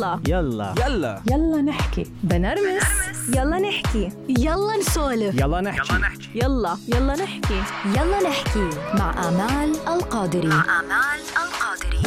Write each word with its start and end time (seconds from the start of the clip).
يلا. 0.00 0.20
يلا. 0.28 0.74
يلا. 0.86 1.22
يلا 1.30 1.62
نحكي. 1.62 2.06
بنرمس. 2.22 2.82
يلا 3.28 3.58
نحكي. 3.58 4.12
يلا 4.28 4.76
نسولف. 4.80 5.34
يلا 5.34 5.60
نحكي. 5.60 5.94
يلا 6.34 6.76
يلا 6.88 7.14
نحكي. 7.16 7.62
يلا 7.86 8.28
نحكي. 8.28 8.70
مع 8.98 9.28
آمال 9.28 9.76
القادري. 9.88 10.48
مع 10.48 10.80
آمال 10.80 11.20
القادري. 11.42 12.02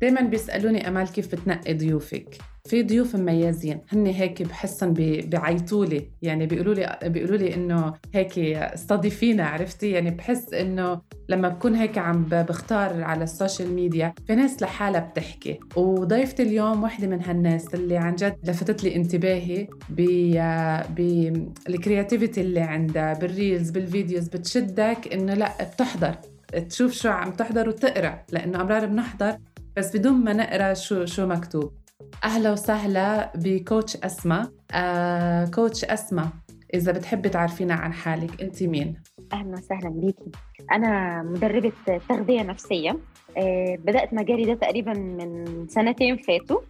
دايما 0.00 0.20
بيسألوني 0.20 0.88
أمال 0.88 1.12
كيف 1.12 1.26
بتنقي 1.34 1.74
ضيوفك؟ 1.74 2.38
في 2.68 2.82
ضيوف 2.82 3.16
مميزين. 3.16 3.80
هن 3.92 4.06
هيك 4.06 4.42
بحسن 4.42 4.92
بيعيطوا 4.92 5.84
لي. 5.86 6.10
يعني 6.22 6.46
بيقولوا 6.46 6.74
لي 6.74 6.98
بيقولوا 7.04 7.36
لي 7.36 7.54
انه 7.54 7.94
هيك 8.14 8.38
استضيفينا 8.38 9.46
عرفتي؟ 9.46 9.90
يعني 9.90 10.10
بحس 10.10 10.54
انه 10.54 11.00
لما 11.28 11.48
بكون 11.48 11.74
هيك 11.74 11.98
عم 11.98 12.24
بختار 12.24 13.02
على 13.02 13.24
ال 13.24 13.31
social 13.31 13.72
media 13.72 14.14
في 14.26 14.34
ناس 14.34 14.62
لحالها 14.62 15.00
بتحكي. 15.00 15.60
وضيفتي 15.76 16.42
اليوم 16.42 16.82
وحدة 16.82 17.06
من 17.06 17.22
هالناس 17.22 17.74
اللي 17.74 17.96
عن 17.96 18.14
جد 18.14 18.36
لفتت 18.44 18.84
لي 18.84 18.96
انتباهي 18.96 19.66
بال 20.90 21.15
creativity 21.15 22.40
اللي 22.40 22.60
عندها 22.60 23.14
بال 23.14 23.30
reels 23.30 23.70
بال 23.70 23.84
videos 23.84 24.28
بتشدك 24.28 25.12
انه 25.12 25.34
لأ 25.34 25.52
بتحضر. 25.74 26.14
تشوف 26.68 26.92
شو 26.92 27.08
عم 27.08 27.32
تحضر 27.32 27.68
وتقرأ 27.68 28.24
لأنه 28.32 28.60
أمرار 28.60 28.86
بنحضر 28.86 29.36
بس 29.76 29.96
بدون 29.96 30.12
ما 30.12 30.32
نقرأ 30.32 30.74
شو 30.74 31.04
شو 31.04 31.26
مكتوب. 31.26 31.77
أهلا 32.24 32.52
وسهلا 32.52 33.32
ب 33.36 33.46
coach 33.46 33.96
أسماء. 33.96 34.50
آه 34.72 35.44
coach 35.44 35.84
أسماء 35.84 36.28
إذا 36.74 36.92
بتحبي 36.92 37.28
تعرفينا 37.28 37.74
عن 37.74 37.92
حالك 37.92 38.42
انت 38.42 38.62
مين؟ 38.62 39.02
أهلا 39.32 39.52
وسهلا 39.52 39.88
بيكي. 39.88 40.30
أنا 40.72 41.22
مدربة 41.22 41.72
تغذية 42.08 42.42
نفسية. 42.42 42.98
آه 43.36 43.76
بدأت 43.76 44.14
مجالي 44.14 44.44
ده 44.44 44.54
تقريبا 44.54 44.92
من 44.92 45.66
سنتين 45.68 46.16
فاتوا. 46.16 46.60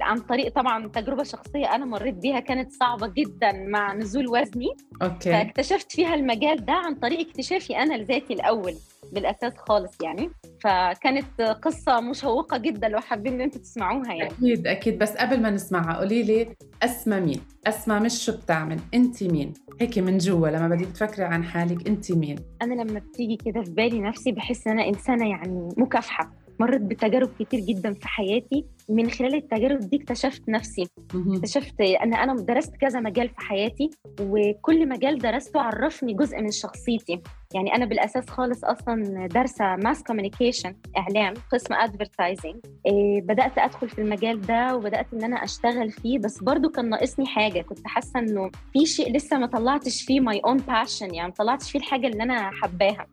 عن 0.00 0.18
طريق 0.28 0.54
طبعا 0.54 0.88
تجربة 0.88 1.22
شخصية 1.22 1.74
أنا 1.74 1.84
مريت 1.84 2.14
بيها 2.14 2.40
كانت 2.40 2.72
صعبة 2.72 3.06
جدا 3.06 3.52
مع 3.52 3.94
نزول 3.94 4.28
وزني. 4.28 4.68
أوكي. 5.02 5.30
فاكتشفت 5.30 5.92
فيها 5.92 6.14
المجال 6.14 6.64
ده 6.64 6.72
عن 6.72 6.94
طريق 6.94 7.28
اكتشافي 7.28 7.76
أنا 7.76 7.94
لذاتي 7.94 8.34
الأول 8.34 8.74
بالأساس 9.12 9.52
خالص 9.68 9.92
يعني. 10.02 10.30
فكانت 10.64 11.40
قصة 11.40 12.00
مشوقة 12.00 12.58
جدا 12.58 12.88
لو 12.88 13.00
حابين 13.00 13.32
إن 13.32 13.40
أنتم 13.40 13.60
تسمعوها 13.60 14.12
يعني. 14.14 14.30
أكيد 14.30 14.66
أكيد. 14.66 14.98
بس 14.98 15.16
قبل 15.16 15.42
ما 15.42 15.50
نسمعها 15.50 15.98
قولي 15.98 16.22
لي 16.22 16.56
أسماء 16.82 17.20
مين؟ 17.20 17.40
أسماء 17.66 18.00
مش 18.00 18.24
شو 18.24 18.32
بتعمل؟ 18.32 18.80
أنت 18.94 19.22
مين؟ 19.22 19.52
هيك 19.80 19.98
من 19.98 20.18
جوا 20.18 20.48
لما 20.48 20.68
بدك 20.68 20.86
تفكري 20.86 21.24
عن 21.24 21.44
حالك 21.44 21.88
أنت 21.88 22.12
مين؟ 22.12 22.36
أنا 22.62 22.74
لما 22.82 22.98
بتيجي 23.00 23.36
كده 23.36 23.62
في 23.62 23.70
بالي 23.70 24.00
نفسي 24.00 24.32
بحس 24.32 24.66
إن 24.66 24.72
أنا 24.78 24.88
إنسانة 24.88 25.28
يعني 25.30 25.68
مكافحة. 25.76 26.32
مرت 26.60 26.80
بتجارب 26.80 27.30
كتير 27.40 27.60
جدا 27.60 27.94
في 27.94 28.08
حياتي. 28.08 28.64
من 28.90 29.10
خلال 29.10 29.34
التجارب 29.34 29.80
دي 29.80 29.96
اكتشفت 29.96 30.48
نفسي. 30.48 30.88
اكتشفت 31.14 31.80
ان 31.80 32.14
أنا 32.14 32.34
درست 32.34 32.76
كذا 32.76 33.00
مجال 33.00 33.28
في 33.28 33.40
حياتي 33.40 33.90
وكل 34.20 34.88
مجال 34.88 35.18
درسته 35.18 35.60
عرفني 35.60 36.14
جزء 36.14 36.40
من 36.40 36.50
شخصيتي. 36.50 37.20
يعني 37.54 37.74
أنا 37.74 37.84
بالأساس 37.84 38.30
خالص 38.30 38.64
أصلا 38.64 39.26
دارسة 39.26 39.76
mass 39.76 40.02
communication 40.02 40.74
إعلام 40.98 41.34
قسم 41.52 41.74
advertising 41.74 42.54
إيه 42.86 43.20
بدأت 43.22 43.58
أدخل 43.58 43.88
في 43.88 44.00
المجال 44.00 44.40
ده 44.40 44.76
وبدأت 44.76 45.06
إن 45.14 45.24
أنا 45.24 45.44
أشتغل 45.44 45.90
فيه 45.90 46.18
بس 46.18 46.42
برضو 46.42 46.68
كان 46.68 46.90
ناقصني 46.90 47.26
حاجة. 47.26 47.62
كنت 47.62 47.86
حاسة 47.86 48.20
إنه 48.20 48.50
في 48.72 48.86
شيء 48.86 49.16
لسه 49.16 49.38
ما 49.38 49.46
طلعتش 49.46 50.02
فيه 50.02 50.20
my 50.20 50.40
own 50.44 50.56
passion 50.56 51.14
يعني 51.14 51.28
ما 51.28 51.34
طلعتش 51.34 51.70
فيه 51.72 51.78
الحاجة 51.78 52.06
اللي 52.06 52.22
أنا 52.22 52.50
حباها. 52.50 53.06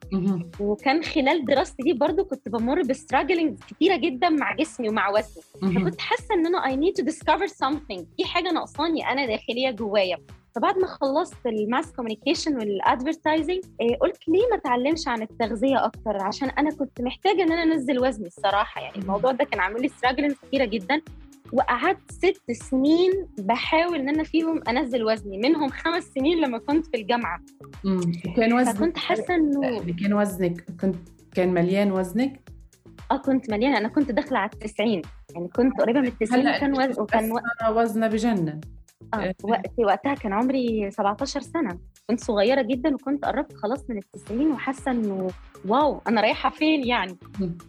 وكان 0.60 1.04
خلال 1.04 1.46
دراستي 1.46 1.84
دي 1.84 1.94
برضو 1.94 2.26
كنت 2.26 2.50
بمر 2.50 2.82
ب 2.82 2.89
struggling 2.89 3.58
كتيرة 3.70 3.96
جدا 3.98 4.30
مع 4.30 4.56
جسمي 4.56 4.90
ومع 4.90 5.10
وزني. 5.10 5.44
فكنت 5.72 6.02
حاسة 6.02 6.34
إن 6.36 6.46
أنا 6.46 6.66
I 6.66 6.76
need 6.76 6.94
to 6.94 7.04
discover 7.04 7.48
something. 7.48 8.04
في 8.18 8.26
حاجة 8.26 8.52
ناقصاني 8.52 9.12
أنا 9.12 9.26
داخلية 9.26 9.72
جوايا. 9.72 10.18
فبعد 10.56 10.78
ما 10.78 10.88
خلصت 10.88 11.46
ال 11.46 11.55
mass 11.55 11.92
communication 11.92 12.58
وال 12.58 12.73
advertising 12.73 13.60
قلت 14.02 14.18
ليه 14.28 14.48
ما 14.52 14.58
اتعلمش 14.58 15.08
عن 15.08 15.22
التغذية 15.22 15.86
أكتر؟ 15.86 16.24
عشان 16.24 16.50
أنا 16.50 16.70
كنت 16.70 17.02
محتاجة 17.02 17.44
إن 17.44 17.52
أنا 17.52 17.64
أنزل 17.64 18.00
وزني 18.00 18.28
الصراحة. 18.28 18.82
يعني 18.82 18.98
الموضوع 18.98 19.32
ده 19.32 19.44
كان 19.44 19.60
عامل 19.60 19.82
لي 19.82 19.88
struggles 19.88 20.36
كتيرة 20.48 20.66
جدا. 20.66 21.02
وقعدت 21.54 22.12
ست 22.12 22.52
سنين 22.52 23.28
بحاول 23.38 24.00
إن 24.00 24.10
أنا 24.10 24.24
فيهم 24.24 24.62
أنزل 24.70 25.04
وزني. 25.04 25.38
منهم 25.38 25.70
خمس 25.70 26.04
سنين 26.04 26.38
لما 26.38 26.58
كنت 26.58 26.86
في 26.86 26.98
الجامعة. 26.98 27.40
امم 27.86 28.02
كان 28.36 28.54
وزنك. 28.54 28.76
فكنت 28.76 28.98
حاسة 28.98 29.36
إنه 29.36 29.80
كان 30.02 30.14
وزنك. 30.14 30.66
كنت 30.82 30.96
كان 31.36 31.54
مليان 31.54 31.92
وزنك. 31.92 32.45
آه 33.12 33.18
كنت 33.18 33.50
مليانة. 33.50 33.78
أنا 33.78 33.88
كنت 33.88 34.12
داخلة 34.12 34.40
على 34.40 34.50
التسعين. 34.54 35.02
يعني 35.36 35.48
كنت 35.48 35.82
قريبة 35.82 36.00
من 36.00 36.08
التسعين 36.08 36.48
هلأ 36.48 36.58
وكان 36.58 36.72
وزن 36.72 37.02
وكان 37.02 37.32
و... 37.32 37.40
وزنها 37.70 38.08
بجنن. 38.08 38.62
آه 39.14 39.34
وقتي 39.44 39.86
وقتها 39.86 40.14
كان 40.14 40.34
عمري 40.34 40.92
17 40.92 41.42
سنة. 41.42 41.80
كنت 42.10 42.20
صغيرة 42.24 42.62
جدا 42.62 42.94
وكنت 42.96 43.26
قربت 43.26 43.54
خلاص 43.54 43.90
من 43.90 43.98
التسعين 43.98 44.52
وحاسة 44.52 44.92
إنه 44.92 45.28
واو 45.68 46.02
أنا 46.08 46.22
رايحة 46.22 46.50
فين 46.50 46.88
يعني؟ 46.88 47.18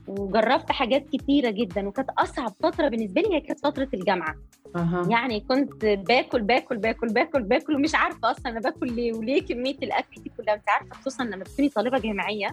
وجربت 0.09 0.73
حاجات 0.73 1.07
كتيرة 1.13 1.51
جدا 1.51 1.89
وكانت 1.89 2.11
أصعب 2.19 2.49
فترة 2.63 2.89
بالنسبة 2.89 3.21
لي 3.21 3.35
هي 3.35 3.41
كانت 3.41 3.61
فترة 3.61 3.89
الجامعة. 3.95 4.35
أه. 4.77 5.07
يعني 5.11 5.41
كنت 5.41 5.85
باكل 5.85 6.43
باكل 6.43 6.77
باكل 6.77 7.07
باكل 7.09 7.43
باكل 7.43 7.75
ومش 7.75 7.95
عارفة 7.95 8.31
أصلا 8.31 8.53
أنا 8.53 8.61
باكل 8.61 8.93
ليه 8.93 9.13
وليه 9.13 9.43
كمية 9.43 9.77
الأكل 9.83 10.23
دي 10.23 10.33
كلها 10.37 10.55
انت 10.55 10.69
عارفة 10.69 10.95
خصوصا 10.95 11.25
لما 11.25 11.45
تكوني 11.45 11.69
طالبة 11.69 11.99
جامعية 11.99 12.49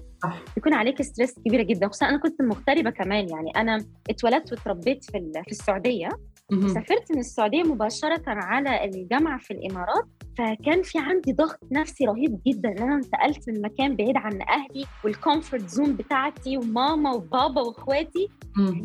بيكون 0.55 0.73
عليك 0.73 1.01
stress 1.01 1.39
كبيرة 1.39 1.63
جدا 1.63 1.87
خصوصا 1.87 2.09
أنا 2.09 2.17
كنت 2.17 2.41
مغتربة 2.41 2.89
كمان 2.89 3.29
يعني 3.29 3.51
أنا 3.55 3.85
اتولدت 4.09 4.51
واتربيت 4.51 5.03
في 5.05 5.31
في 5.45 5.51
السعودية. 5.51 6.09
سافرت 6.51 7.11
من 7.11 7.19
السعودية 7.19 7.63
مباشرة 7.63 8.21
على 8.27 8.85
الجامعة 8.85 9.39
في 9.39 9.51
الإمارات 9.51 10.05
فكان 10.37 10.81
في 10.83 10.99
عندي 10.99 11.33
ضغط 11.33 11.59
نفسي 11.71 12.05
رهيب 12.05 12.39
جدا. 12.47 12.69
ان 12.69 12.77
أنا 12.77 12.95
انتقلت 12.95 13.49
من 13.49 13.61
مكان 13.61 13.95
بعيد 13.95 14.17
عن 14.17 14.41
أهلي 14.41 14.85
وال 15.05 15.19
comfort 15.19 15.69
zone 15.69 15.95
بتاعتي 15.95 16.57
وماما 16.57 17.13
وبابا 17.13 17.61
وإخواتي 17.61 18.27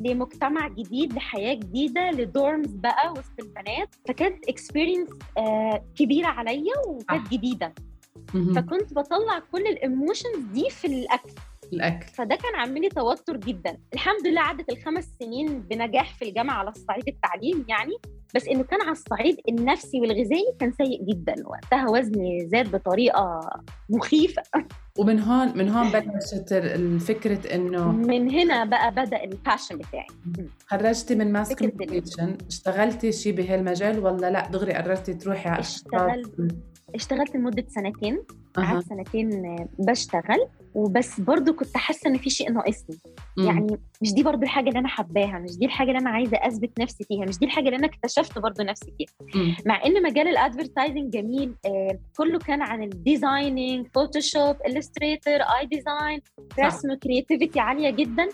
لمجتمع 0.04 0.68
جديد 0.68 1.12
لحياة 1.12 1.54
جديدة 1.54 2.10
ل 2.10 2.21
dorms 2.21 2.74
بقى 2.74 3.12
وسط 3.12 3.40
البنات. 3.40 3.94
فكانت 4.08 4.48
experience 4.48 5.08
آه 5.38 5.84
كبيرة 5.96 6.26
عليا 6.26 6.74
وكانت 6.88 7.28
جديدة. 7.32 7.74
فكنت 8.56 8.94
بطلع 8.94 9.38
كل 9.52 9.66
ال 9.66 9.74
emotions 9.74 10.36
دي 10.52 10.70
في 10.70 10.86
الأكل. 10.86 11.32
الأكل. 11.72 12.06
فده 12.06 12.36
كان 12.36 12.54
عامل 12.54 12.80
لي 12.80 12.88
توتر 12.88 13.36
جدا. 13.36 13.78
الحمد 13.94 14.26
لله 14.26 14.40
عدت 14.40 14.72
الخمس 14.72 15.08
سنين 15.20 15.60
بنجاح 15.60 16.14
في 16.14 16.28
الجامعة 16.28 16.54
على 16.54 16.70
الصعيد 16.70 17.08
التعليم 17.08 17.64
يعني 17.68 17.96
بس 18.34 18.48
إنه 18.48 18.62
كان 18.62 18.82
على 18.82 18.92
الصعيد 18.92 19.36
النفسي 19.48 20.00
والغذائي 20.00 20.54
كان 20.60 20.72
سيء 20.72 21.04
جدا. 21.04 21.34
وقتها 21.46 21.90
وزني 21.90 22.48
زاد 22.48 22.70
بطريقة 22.70 23.40
مخيفة. 23.90 24.42
ومن 24.98 25.20
هون 25.20 25.58
من 25.58 25.68
هون 25.68 25.90
بلشت 25.90 26.52
الفكرة 26.52 27.54
إنه 27.54 27.92
من 27.92 28.30
هنا 28.30 28.64
بقى 28.64 28.90
بدأ 28.90 29.24
ال 29.24 29.31
passion 29.31 29.78
بتاعي. 29.78 30.06
خرجتي 30.66 31.14
من 31.14 31.32
mass 31.32 31.54
communication 31.54 32.36
اشتغلتي 32.46 33.12
شيء 33.12 33.32
بهالمجال 33.32 33.98
ولا 33.98 34.30
لا؟ 34.30 34.48
دغري 34.48 34.72
قررتي 34.72 35.14
تروحي 35.14 35.48
على 35.48 35.60
اشتغلت 35.60 36.52
اشتغلت 36.94 37.36
لمدة 37.36 37.64
سنتين. 37.68 38.22
قعدت 38.54 38.88
سنتين 38.88 39.56
بشتغل. 39.78 40.48
وبس 40.78 41.20
برضو 41.20 41.52
كنت 41.52 41.76
حاسة 41.76 42.10
إن 42.10 42.18
في 42.18 42.30
شيء 42.30 42.52
ناقصني. 42.52 42.96
يعني 43.38 43.78
مش 44.02 44.12
دي 44.14 44.22
برضو 44.22 44.42
الحاجة 44.42 44.68
اللي 44.68 44.78
أنا 44.78 44.88
حباها 44.88 45.38
مش 45.38 45.58
دي 45.58 45.66
الحاجة 45.66 45.88
اللي 45.88 45.98
أنا 45.98 46.10
عايزة 46.10 46.36
أثبت 46.36 46.80
نفسي 46.80 47.04
فيها 47.04 47.24
مش 47.24 47.38
دي 47.38 47.46
الحاجة 47.46 47.64
اللي 47.64 47.76
أنا 47.76 47.86
اكتشفت 47.86 48.38
برضو 48.38 48.62
نفسي 48.62 48.92
فيها. 48.98 49.08
مع 49.66 49.84
إن 49.86 50.02
مجال 50.02 50.28
ال 50.28 50.35
advertising 50.35 51.12
جميل 51.12 51.54
آه 51.66 51.98
كله 52.16 52.38
كان 52.38 52.62
عن 52.62 52.82
ال 52.82 52.93
designing 52.93 53.86
Photoshop 53.94 54.56
Illustrator 54.66 55.34
InDesign 55.34 56.20
رسم 56.60 56.94
creativity 56.94 57.60
عالية 57.60 57.90
جدا. 57.90 58.28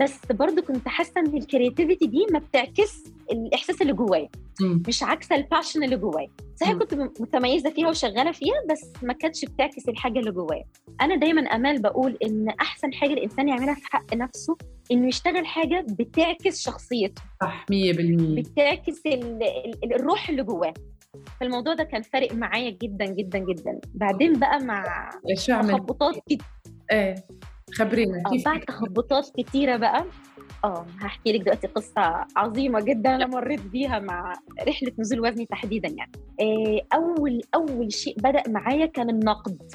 بس 0.00 0.20
برضو 0.32 0.62
كنت 0.62 0.88
حاسة 0.88 1.20
إن 1.20 1.36
ال 1.36 1.42
creativity 1.42 2.06
دي 2.06 2.26
ما 2.32 2.38
بتعكس 2.38 3.04
الإحساس 3.32 3.82
اللي 3.82 3.92
جوايا. 3.92 4.28
مش 4.60 5.02
عكس 5.02 5.32
ال 5.32 5.39
passion 5.39 5.84
اللي 5.84 5.96
جوايا. 5.96 6.28
صحيح 6.56 6.72
كنت 6.74 6.94
متميزة 6.94 7.70
فيها 7.70 7.88
وشغالة 7.88 8.32
فيها 8.32 8.54
بس 8.70 8.92
ما 9.02 9.12
كانتش 9.12 9.44
بتعكس 9.44 9.88
الحاجة 9.88 10.18
اللي 10.18 10.30
جوايا. 10.30 10.64
أنا 11.00 11.16
دايما 11.16 11.40
أمال 11.40 11.82
بقول 11.84 12.18
إن 12.24 12.48
أحسن 12.60 12.92
حاجة 12.92 13.12
الإنسان 13.12 13.48
يعملها 13.48 13.74
في 13.74 13.86
حق 13.90 14.14
نفسه 14.14 14.56
إنه 14.92 15.06
يشتغل 15.08 15.46
حاجة 15.46 15.86
بتعكس 15.88 16.60
شخصيته. 16.62 17.22
صح 17.42 17.66
100% 17.70 18.40
بتعكس 18.40 19.06
ال 19.06 19.42
ال 19.42 19.94
الروح 19.94 20.28
اللي 20.28 20.42
جواه. 20.42 20.74
فالموضوع 21.40 21.74
ده 21.74 21.84
كان 21.84 22.02
فارق 22.02 22.32
معايا 22.34 22.70
جدا 22.70 23.04
جدا 23.04 23.38
جدا. 23.38 23.80
بعدين 23.94 24.38
بقى 24.38 24.60
مع 24.60 25.10
تخبطات 25.48 26.14
كت... 26.30 26.42
إيه 26.92 27.14
خبرينا. 27.74 28.18
آه 28.26 28.42
بعد 28.44 28.60
تخبطات 28.60 29.30
كتيرة 29.38 29.76
بقى 29.76 30.04
آه 30.64 30.86
هحكي 31.00 31.32
لك 31.32 31.40
دلوقتي 31.40 31.66
قصة 31.66 32.26
عظيمة 32.36 32.80
جدا 32.80 33.14
أنا 33.16 33.26
مريت 33.26 33.60
بيها 33.60 33.98
مع 33.98 34.32
رحلة 34.68 34.92
نزول 34.98 35.20
وزني 35.20 35.46
تحديدا 35.46 35.88
يعني. 35.88 36.12
إيه 36.40 36.80
أول 36.94 37.40
أول 37.54 37.92
شيء 37.92 38.16
بدأ 38.18 38.42
معايا 38.48 38.86
كان 38.86 39.10
النقد. 39.10 39.72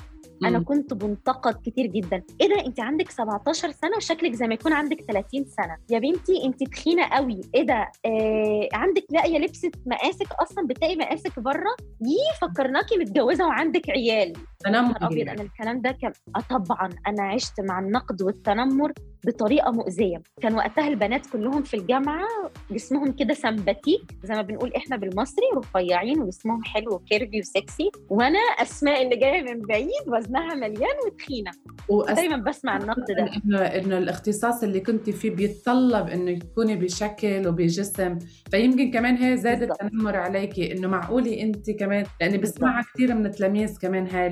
أنا. 0.47 0.59
كنت 0.59 0.93
بنتقد 0.93 1.53
كتير 1.65 1.85
جدا. 1.85 2.23
إيه 2.41 2.47
ده؟ 2.49 2.65
أنت 2.65 2.79
عندك 2.79 3.09
17 3.11 3.71
سنة 3.71 3.97
وشكلك 3.97 4.33
زي 4.33 4.47
ما 4.47 4.53
يكون 4.53 4.73
عندك 4.73 5.01
30 5.07 5.45
سنة. 5.45 5.77
يا 5.89 5.99
بنتي 5.99 6.45
أنت 6.45 6.63
تخينة 6.63 7.05
قوي. 7.05 7.41
إيه 7.55 7.63
ده؟ 7.63 7.91
آه 8.05 8.69
عندك 8.73 9.05
لاقية 9.09 9.37
لبست 9.39 9.75
مقاسك 9.85 10.27
أصلا 10.41 10.67
بتلاقي 10.67 10.95
مقاسك 10.95 11.39
بره؟ 11.39 11.75
يي 12.01 12.17
فكرناكي 12.41 12.97
متجوزة 12.97 13.47
وعندك 13.47 13.89
عيال. 13.89 14.33
تنمر 14.59 14.95
أبيض 15.01 15.29
أنا 15.29 15.41
الكلام 15.41 15.81
ده 15.81 15.91
كان 16.01 16.11
آه 16.35 16.39
طبعا 16.39 16.89
أنا 17.07 17.23
عشت 17.23 17.61
مع 17.61 17.79
النقد 17.79 18.21
والتنمر 18.21 18.93
بطريقة 19.25 19.71
مؤذية. 19.71 20.21
كان 20.41 20.55
وقتها 20.55 20.87
البنات 20.87 21.25
كلهم 21.25 21.63
في 21.63 21.73
الجامعة 21.77 22.27
جسمهم 22.71 23.11
كده 23.11 23.33
سمباتيك 23.33 24.01
زي 24.23 24.35
ما 24.35 24.41
بنقول 24.41 24.73
إحنا 24.75 24.97
بالمصري 24.97 25.45
رفيعين 25.55 26.19
وجسمهم 26.21 26.63
حلو 26.63 26.93
وكيرفي 26.93 27.39
وسكسي. 27.39 27.91
وأنا 28.09 28.39
أسماء 28.39 29.01
اللي 29.03 29.15
جاية 29.15 29.41
من 29.41 29.61
بعيد 29.61 30.03
وزنها 30.29 30.55
مليان 30.55 30.95
وتخينة. 31.05 31.51
وأس- 31.91 32.15
دايما 32.15 32.37
بسمع 32.37 32.77
النقد 32.77 33.05
ده. 33.17 33.29
انه 33.45 33.59
إنه 33.61 33.97
الاختصاص 33.97 34.63
اللي 34.63 34.79
كنت 34.79 35.09
فيه 35.09 35.29
بيتطلب 35.35 36.07
إنه 36.07 36.39
تكوني 36.39 36.75
بشكل 36.75 37.47
وبجسم. 37.47 38.19
فيمكن 38.51 38.91
كمان 38.91 39.15
هي 39.17 39.37
زاد. 39.37 39.63
التنمر 39.63 40.15
عليكي 40.15 40.71
إنه 40.71 40.87
معقولي 40.87 41.41
أنت 41.41 41.71
كمان 41.71 42.05
لأني 42.21 42.37
بسمعها 42.37 42.83
كثير 42.93 43.15
من 43.15 43.25
التلاميذ 43.25 43.77
كمان 43.81 44.07
هاي 44.07 44.27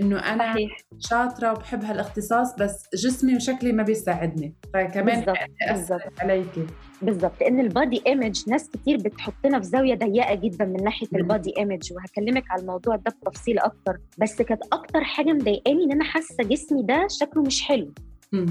إنه 0.00 0.18
أنا 0.18 0.52
صحيح. 0.52 0.76
شاطرة 0.98 1.52
وبحب 1.52 1.84
هالاختصاص 1.84 2.54
بس 2.60 2.86
جسمي 2.94 3.36
وشكلي 3.36 3.72
ما 3.72 3.82
بيساعدني. 3.82 4.54
فكمان 4.74 5.16
بالضبط 5.16 5.36
أثر 5.70 5.72
بالضبط. 5.96 6.20
عليكي 6.20 6.66
بالظبط 7.02 7.42
ان 7.42 7.60
ال 7.60 7.68
body 7.68 8.02
image 8.06 8.42
ناس 8.48 8.70
كتير 8.70 8.96
بتحطنا 8.96 9.60
في 9.60 9.66
زاوية 9.66 9.94
ضيقة 9.94 10.34
جدا 10.34 10.64
من 10.64 10.84
ناحية. 10.84 11.06
ال 11.14 11.22
body 11.22 11.54
image 11.58 11.92
وهكلمك 11.92 12.44
على 12.50 12.62
الموضوع 12.62 12.96
ده 12.96 13.14
بتفصيل 13.22 13.58
أكتر 13.58 13.98
بس 14.18 14.42
كانت 14.42 14.62
أكتر 14.72 15.04
حاجة 15.04 15.32
مضايقاني 15.32 15.84
إن 15.84 15.92
أنا 15.92 16.04
حاسة 16.04 16.44
جسمي 16.44 16.82
ده 16.82 17.06
شكله 17.10 17.42
مش 17.42 17.62
حلو. 17.62 17.92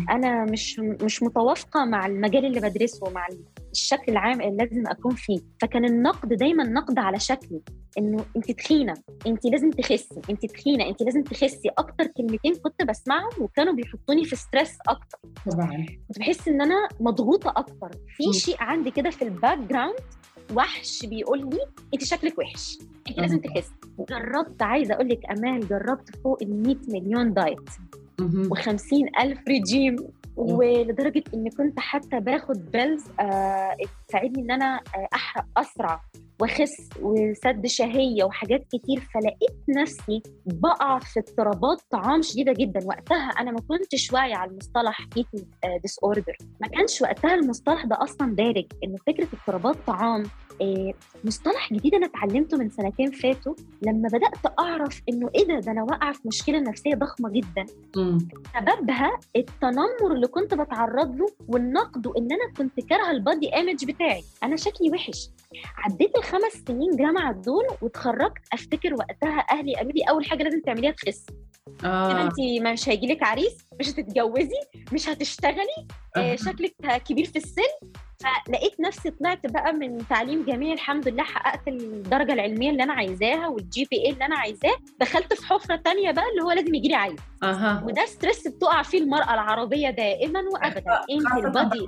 أنا 0.10 0.46
مش 0.46 0.80
مش 0.80 1.24
متوافقة 1.24 1.86
مع 1.86 2.06
المجال 2.06 2.46
اللي 2.46 2.60
بدرسه 2.60 3.10
مع 3.10 3.28
الشكل 3.72 4.12
العام 4.12 4.42
اللي 4.42 4.58
لازم 4.66 4.88
أكون 4.88 5.16
فيه 5.16 5.40
فكان 5.62 5.86
النقد 5.86 6.34
دايما 6.34 6.64
نقد 6.64 7.00
على 7.00 7.20
شكلي 7.20 7.62
إنه 7.98 8.26
أنت 8.36 8.52
تخينة. 8.52 8.94
أنت 9.28 9.46
لازم 9.46 9.72
تخسي. 9.72 10.22
أنت 10.30 10.46
تخينة. 10.46 10.88
أنت 10.90 11.02
لازم 11.04 11.24
تخسي 11.24 11.70
أكتر 11.78 12.08
كلمتين 12.08 12.56
كنت 12.56 12.84
بسمعهم 12.90 13.30
وكانوا 13.42 13.74
بيحطوني 13.74 14.26
في 14.26 14.36
stress 14.36 14.78
أكتر. 14.88 15.18
طبعا. 15.52 15.86
كنت 16.08 16.20
بحس 16.20 16.48
إن 16.48 16.62
أنا 16.62 16.88
مضغوطة 17.00 17.54
أكتر. 17.58 17.92
في 18.18 18.40
شيء 18.40 18.56
عندي 18.60 18.92
كده 18.92 19.10
في 19.10 19.22
ال 19.22 19.58
background 19.58 19.96
وحش 20.56 21.06
بيقول 21.06 21.40
لي 21.40 21.60
أنت 21.94 22.04
شكلك 22.04 22.38
وحش. 22.40 22.78
أنت 23.10 23.18
لازم. 23.20 23.38
تخسي. 23.40 23.72
جربت 24.10 24.62
عايزة 24.62 24.94
أقول 24.94 25.10
لك 25.10 25.20
أمال 25.32 25.68
جربت 25.68 26.16
فوق 26.24 26.38
ال 26.44 26.64
100 26.64 26.76
مليون 26.88 27.34
diet 27.34 27.70
مهم. 28.20 28.50
و50 28.56 29.22
ألف 29.22 29.40
ريجيم 29.48 29.96
ولدرجة 30.36 31.24
إني 31.34 31.50
كنت 31.50 31.80
حتى 31.80 32.20
باخد 32.20 32.72
pills 32.72 33.04
آه 33.20 33.76
تساعدني 34.08 34.44
إن 34.44 34.52
أنا 34.52 34.76
آه 34.96 35.08
أحرق 35.16 35.46
أسرع. 35.58 36.02
وأخس 36.42 36.90
وسد 37.02 37.66
شهية 37.68 38.24
وحاجات 38.24 38.66
كتير 38.68 39.00
فلقيت 39.14 39.60
نفسي 39.78 40.22
بقع 40.46 41.00
في 41.00 41.20
اضطرابات 41.20 41.82
طعام 41.90 42.22
شديدة 42.22 42.54
جدا. 42.54 42.80
وقتها 42.86 43.30
أنا 43.30 43.52
ما 43.52 43.60
كنتش 43.68 44.14
واعية 44.14 44.36
على 44.36 44.52
المصطلح 44.52 45.02
eating 45.20 45.44
disorder 45.82 46.38
ما 46.62 46.68
كانش 46.68 47.02
وقتها 47.02 47.36
المصطلح 47.36 47.86
ده 47.86 47.98
أصلا 48.04 48.36
دارج 48.36 48.66
إنه 48.84 48.96
فكرة 49.08 49.28
اضطرابات 49.34 49.76
طعام 49.88 50.24
مصطلح 51.24 51.74
جديد 51.74 51.96
أنا 51.96 52.06
اتعلمته 52.06 52.58
من 52.58 52.70
سنتين 52.70 53.12
فاتوا 53.12 53.54
لما 53.82 54.08
بدأت 54.08 54.60
أعرف 54.60 55.02
إنه 55.10 55.30
إيه 55.36 55.48
ده؟ 55.48 55.60
ده 55.60 55.72
أنا 55.72 55.84
واقعة 55.84 56.14
في 56.14 56.20
مشكلة 56.26 56.60
نفسية 56.60 56.96
ضخمة 56.96 57.30
جدا. 57.30 57.66
سببها 58.56 59.20
التنمر 59.36 60.14
اللي 60.14 60.28
كنت 60.28 60.54
بتعرض 60.54 61.16
له 61.16 61.26
والنقد 61.48 62.08
وان 62.08 62.28
أنا 62.32 62.54
كنت 62.58 62.80
كارهة 62.90 63.12
ال 63.12 63.20
body 63.20 63.56
image 63.56 63.86
بتاعي. 63.86 64.24
أنا 64.44 64.56
شكلي 64.56 64.90
وحش. 64.92 65.30
عديت 65.78 66.18
الخمس 66.18 66.64
سنين 66.68 66.96
جامعة 66.96 67.34
دول 67.34 67.66
واتخرجت. 67.82 68.42
أفتكر 68.54 68.94
وقتها 68.94 69.46
أهلي 69.52 69.76
قالوا 69.76 69.92
لي 69.92 70.02
أول 70.10 70.26
حاجة 70.26 70.44
لازم 70.44 70.62
تعمليها 70.62 70.92
تخسي 70.92 71.26
كده 71.80 71.90
آه 71.90 72.24
انت 72.24 72.68
مش 72.68 72.90
هيجي 72.90 73.08
لك 73.08 73.24
عريس؟ 73.24 73.58
مش 73.80 73.90
هتتجوزي؟ 73.90 74.60
مش 74.94 75.10
هتشتغلي؟ 75.10 75.88
آه،. 76.18 76.36
شكلك 76.46 76.76
كبير 77.08 77.26
في 77.26 77.36
السن. 77.36 77.62
فلقيت 78.28 78.80
نفسي 78.80 79.10
طلعت 79.12 79.46
بقى 79.48 79.74
من 79.74 80.08
تعليم 80.08 80.46
جامعي 80.46 80.74
الحمد 80.74 81.08
لله 81.08 81.24
حققت 81.24 81.68
الدرجة 81.68 82.34
العلمية 82.34 82.70
اللي 82.70 82.84
أنا 82.84 82.94
عايزاها 82.94 83.48
وال 83.48 83.88
GPA 83.92 84.12
اللي 84.12 84.26
أنا 84.26 84.38
عايزاه. 84.38 84.76
دخلت 85.00 85.34
في 85.34 85.46
حفرة 85.48 85.76
تانية 85.76 86.12
بقى 86.12 86.24
اللي 86.32 86.44
هو 86.44 86.52
لازم 86.52 86.76
يجي 86.76 86.88
لي 86.88 86.96
عريس 86.96 87.20
أها. 87.44 87.84
وده 87.86 88.06
stress 88.06 88.48
بتقع 88.48 88.82
فيه 88.82 89.00
المرأة 89.00 89.34
العربية 89.34 89.90
دائما 89.90 90.40
وأبدا. 90.54 91.02
انت 91.12 91.46
ال 91.46 91.54
body 91.54 91.88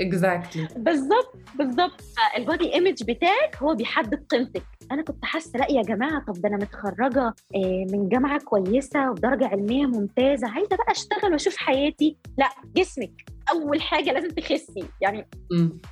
exactly 0.00 0.68
بالظبط 0.76 1.36
بالظبط. 1.54 2.00
فال 2.00 2.25
body 2.25 2.74
image 2.74 3.02
بتاعك 3.02 3.56
هو 3.62 3.74
بيحدد 3.74 4.24
قيمتك. 4.30 4.62
أنا 4.92 5.02
كنت 5.02 5.24
حاسة 5.24 5.58
لأ 5.58 5.70
يا 5.72 5.82
جماعة 5.82 6.24
طب 6.26 6.32
ده 6.40 6.48
أنا 6.48 6.56
متخرجة 6.56 7.26
آه، 7.54 7.86
من 7.92 8.08
جامعة 8.08 8.40
كويسة 8.44 9.10
ودرجة 9.10 9.46
علمية 9.46 9.86
ممتازة 9.86 10.48
عايزة 10.48 10.76
بقى 10.76 10.92
أشتغل 10.92 11.32
وأشوف 11.32 11.56
حياتي. 11.56 12.16
لأ 12.38 12.48
جسمك. 12.76 13.10
أول 13.50 13.82
حاجة 13.82 14.12
لازم 14.12 14.28
تخسي. 14.28 14.84
يعني 15.00 15.26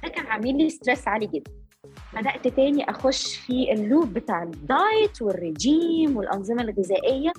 ده 0.03 0.09
كان 0.09 0.27
عامل 0.27 0.59
لي 0.59 0.71
stress 0.71 1.09
عالي 1.09 1.27
جدا. 1.27 1.51
بدأت 2.15 2.49
تاني 2.49 2.91
أخش 2.91 3.37
في 3.37 3.73
ال 3.73 3.81
loop 3.81 4.13
بتاع 4.13 4.43
ال 4.43 4.59
diet 4.59 5.23
والرجيم 5.23 6.17
والأنظمة 6.17 6.63
الغذائية. 6.63 7.33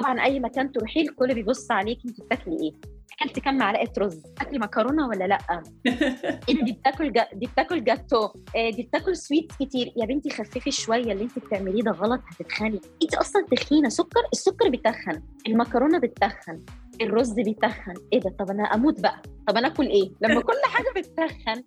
طبعا 0.00 0.24
أي 0.24 0.40
مكان 0.40 0.72
تروحي 0.72 1.00
الكل 1.00 1.34
بيبص 1.34 1.70
عليكي 1.70 2.08
أنت 2.08 2.20
بتاكلي 2.20 2.56
إيه. 2.62 2.72
اكلت 3.20 3.38
كام 3.38 3.56
معلقة 3.58 3.92
رز؟ 3.98 4.22
اكلي 4.40 4.58
مكرونة 4.58 5.08
ولا 5.08 5.24
لأ؟ 5.24 5.38
إيه 6.48 6.54
ده 6.54 6.62
دي 6.64 6.72
بتاكل 6.72 7.12
جا... 7.12 7.28
دي 7.32 7.46
بتاكل 7.46 7.84
جاتو. 7.84 8.28
إيه 8.56 8.72
دي 8.72 8.82
بتاكل 8.82 9.16
sweets 9.16 9.56
كتير. 9.56 9.92
يا 9.96 10.06
بنتي 10.06 10.30
خففي 10.30 10.70
شوية 10.70 11.12
اللي 11.12 11.22
انت 11.24 11.38
بتعمليه 11.38 11.82
ده 11.82 11.90
غلط 11.90 12.20
هتتخني. 12.30 12.80
انت 13.02 13.14
أصلا 13.14 13.46
تخينة. 13.56 13.88
سكر 13.88 14.20
السكر 14.32 14.68
بيتخن. 14.68 15.22
المكرونة 15.48 15.98
بتتخن. 15.98 16.64
الرز 17.00 17.32
بيتخن. 17.32 17.94
إيه 18.12 18.20
ده؟ 18.20 18.30
طب 18.38 18.50
أنا 18.50 18.62
أموت 18.62 19.00
بقى. 19.00 19.22
طب 19.48 19.56
أنا 19.56 19.66
آكل 19.68 19.86
إيه؟ 19.86 20.10
لما 20.20 20.40
كل 20.42 20.60
حاجة 20.66 20.88
بتتخن. 20.96 21.62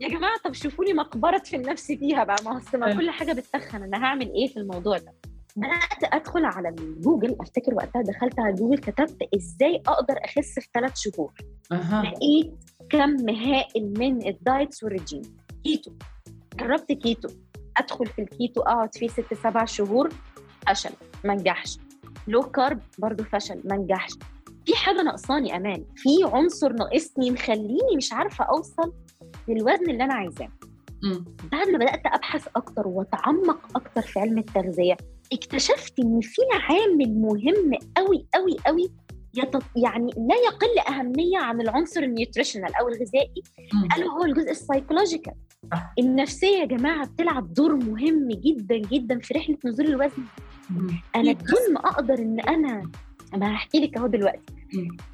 يا 0.00 0.08
جماعة 0.08 0.38
طب 0.44 0.52
شوفوا 0.52 0.84
لي 0.84 0.92
مقبرة 0.92 1.38
أدفن 1.38 1.56
نفسي 1.56 1.92
فيها 1.92 2.24
بقى. 2.24 2.36
ما 2.44 2.52
هو 2.52 2.58
أصل 2.58 2.78
ما 2.78 2.94
كل 2.94 3.10
حاجة 3.10 3.32
بتتخن 3.32 3.82
أنا 3.82 3.98
هعمل 4.04 4.32
إيه 4.34 4.46
في 4.46 4.56
الموضوع 4.56 4.98
ده؟ 4.98 5.14
بدأت 5.56 6.14
أدخل 6.14 6.44
على 6.44 6.74
جوجل 6.78 7.36
أفتكر 7.40 7.74
وقتها 7.74 8.02
دخلت 8.02 8.40
على 8.40 8.54
جوجل 8.54 8.78
كتبت 8.78 9.28
إزاي 9.36 9.82
أقدر 9.86 10.14
أخس 10.24 10.58
في 10.58 10.68
ثلاث 10.74 10.96
شهور. 10.96 11.32
أها. 11.72 12.02
لقيت 12.02 12.54
كم 12.90 13.28
هائل 13.28 13.92
من 13.98 14.26
ال 14.26 14.35
diets 14.35 14.82
والرجيم. 14.82 15.22
كيتو. 15.64 15.92
جربت 16.54 16.92
كيتو. 16.92 17.28
أدخل 17.76 18.06
في 18.06 18.22
الكيتو 18.22 18.60
أقعد 18.60 18.94
فيه 18.94 19.08
ست 19.08 19.34
سبع 19.34 19.64
شهور 19.64 20.08
فشل. 20.68 20.90
ما 21.24 21.34
نجحش. 21.34 21.78
low 22.28 22.42
carb 22.42 22.80
برضو 22.98 23.24
فشل. 23.24 23.62
ما 23.64 23.76
نجحش. 23.76 24.12
في 24.66 24.74
حاجة 24.76 25.02
ناقصاني 25.02 25.56
أمال. 25.56 25.84
في 25.96 26.08
عنصر 26.24 26.72
ناقصني 26.72 27.30
مخليني 27.30 27.96
مش 27.96 28.12
عارفة 28.12 28.44
أوصل 28.44 28.92
للوزن 29.48 29.90
اللي 29.90 30.04
أنا 30.04 30.14
عايزاه. 30.14 30.48
بعد 31.52 31.68
ما 31.68 31.78
بدأت 31.78 32.02
أبحث 32.06 32.48
أكتر 32.56 32.88
وأتعمق 32.88 33.76
أكتر 33.76 34.02
في 34.02 34.20
علم 34.20 34.38
التغذية 34.38 34.96
اكتشفت 35.32 35.98
إن 35.98 36.20
في 36.20 36.42
عامل 36.52 37.20
مهم 37.20 37.74
قوي 37.96 38.26
قوي 38.34 38.56
قوي 38.66 38.90
يت... 39.34 39.54
يعني 39.76 40.12
لا 40.16 40.34
يقل 40.46 40.94
أهمية 40.94 41.38
عن 41.38 41.60
العنصر 41.60 42.02
ال 42.02 42.08
nutritional 42.08 42.74
أو 42.74 42.88
الغذائي. 42.88 43.42
الا 43.96 44.06
هو 44.06 44.24
الجزء 44.24 44.50
ال 44.50 44.55
psychological. 44.55 45.32
النفسية 45.98 46.58
يا 46.58 46.64
جماعة 46.64 47.06
بتلعب 47.06 47.54
دور 47.54 47.76
مهم 47.76 48.28
جدا 48.28 48.76
جدا 48.76 49.18
في 49.18 49.34
رحلة 49.34 49.56
نزول 49.64 49.86
الوزن. 49.86 50.22
أنا 51.16 51.32
بدون 51.32 51.72
ما 51.74 51.80
أقدر 51.80 52.18
إن 52.18 52.40
أنا 52.40 52.90
ما 53.34 53.54
هحكي 53.54 53.80
لك 53.80 53.96
أهو 53.96 54.06
دلوقتي. 54.06 54.54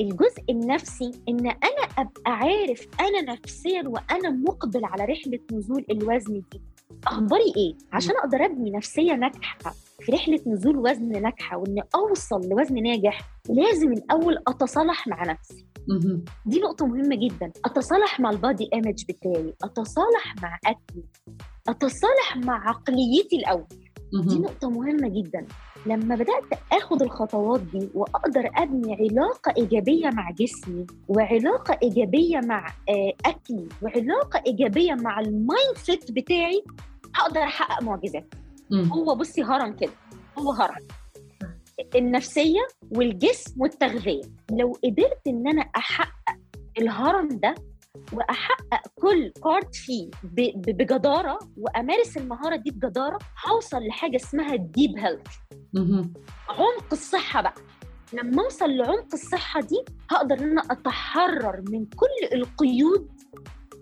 الجزء 0.01 0.43
النفسي 0.51 1.11
إن 1.29 1.47
أنا 1.47 1.83
أبقى 1.99 2.33
عارف 2.33 2.89
أنا 3.01 3.33
نفسيا 3.33 3.83
وأنا 3.89 4.31
مقبل 4.31 4.85
على 4.85 5.05
رحلة 5.05 5.39
نزول 5.53 5.85
الوزن 5.91 6.43
دي 6.53 6.61
أخباري 7.07 7.53
إيه؟ 7.57 7.75
عشان 7.93 8.13
أقدر 8.17 8.45
أبني 8.45 8.71
نفسية 8.71 9.13
ناجحة 9.13 9.75
في 10.01 10.13
رحلة 10.13 10.41
نزول 10.47 10.77
وزن 10.77 11.23
ناجحة 11.23 11.57
وإني 11.57 11.83
أوصل 11.95 12.49
لوزن 12.49 12.83
ناجح 12.83 13.21
لازم 13.49 13.93
الأول 13.93 14.39
أتصالح 14.49 15.07
مع 15.09 15.23
نفسي. 15.23 15.67
دي 16.47 16.61
نقطة 16.61 16.87
مهمة 16.87 17.17
جدا. 17.17 17.53
أتصالح 17.65 18.21
مع 18.21 18.31
ال 18.31 18.38
body 18.38 18.69
image 18.75 19.05
بتاعي 19.09 19.55
أتصالح 19.65 20.35
مع 20.43 20.59
أكلي 20.67 21.05
أتصالح 21.69 22.37
مع 22.37 22.69
عقليتي 22.69 23.37
الأول. 23.37 23.67
دي 24.27 24.39
مم. 24.39 24.45
نقطة 24.45 24.71
مهمة 24.71 25.09
جدا. 25.09 25.47
لما 25.87 26.15
بدأت 26.15 26.61
أخد 26.73 27.03
الخطوات 27.03 27.61
دي 27.61 27.89
وأقدر 27.95 28.51
أبني 28.57 28.95
علاقة 28.95 29.55
إيجابية 29.57 30.09
مع 30.11 30.31
جسمي 30.31 30.87
وعلاقة 31.09 31.79
إيجابية 31.83 32.41
مع 32.41 32.67
آه، 32.89 33.13
أكلي 33.27 33.69
وعلاقة 33.83 34.43
إيجابية 34.47 34.95
مع 34.95 35.21
ال 35.21 35.77
mindset 35.77 36.13
بتاعي 36.13 36.65
هقدر 37.15 37.41
أحقق 37.41 37.83
معجزات. 37.83 38.35
هو 38.93 39.15
بصي 39.15 39.43
هرم 39.43 39.73
كده 39.73 39.93
هو 40.39 40.53
هرم. 40.53 40.87
النفسية 41.95 42.61
والجسم 42.91 43.61
والتغذية. 43.63 44.23
لو 44.51 44.73
قدرت 44.85 45.21
إن 45.27 45.49
أنا 45.49 45.63
أحقق 45.77 46.37
الهرم 46.79 47.29
ده 47.29 47.55
وأحقق 48.13 48.89
كل 48.95 49.33
part 49.45 49.75
فيه 49.75 50.11
بجدارة. 50.57 51.39
وأمارس 51.57 52.17
المهارة 52.17 52.57
دي 52.57 52.71
بجدارة. 52.71 53.19
هوصل 53.49 53.87
لحاجة 53.87 54.17
اسمها 54.17 54.55
ال 54.55 54.64
deep 54.64 54.99
health. 54.99 55.27
عمق 56.49 56.87
الصحة 56.93 57.43
بقى. 57.43 57.55
لما 58.13 58.45
أوصل 58.45 58.71
لعمق 58.71 59.09
الصحة 59.13 59.61
دي 59.61 59.85
هقدر 60.11 60.39
إن 60.39 60.51
أنا 60.51 60.63
أتحرر 60.71 61.63
من 61.71 61.87
كل 61.87 62.37
القيود 62.37 63.09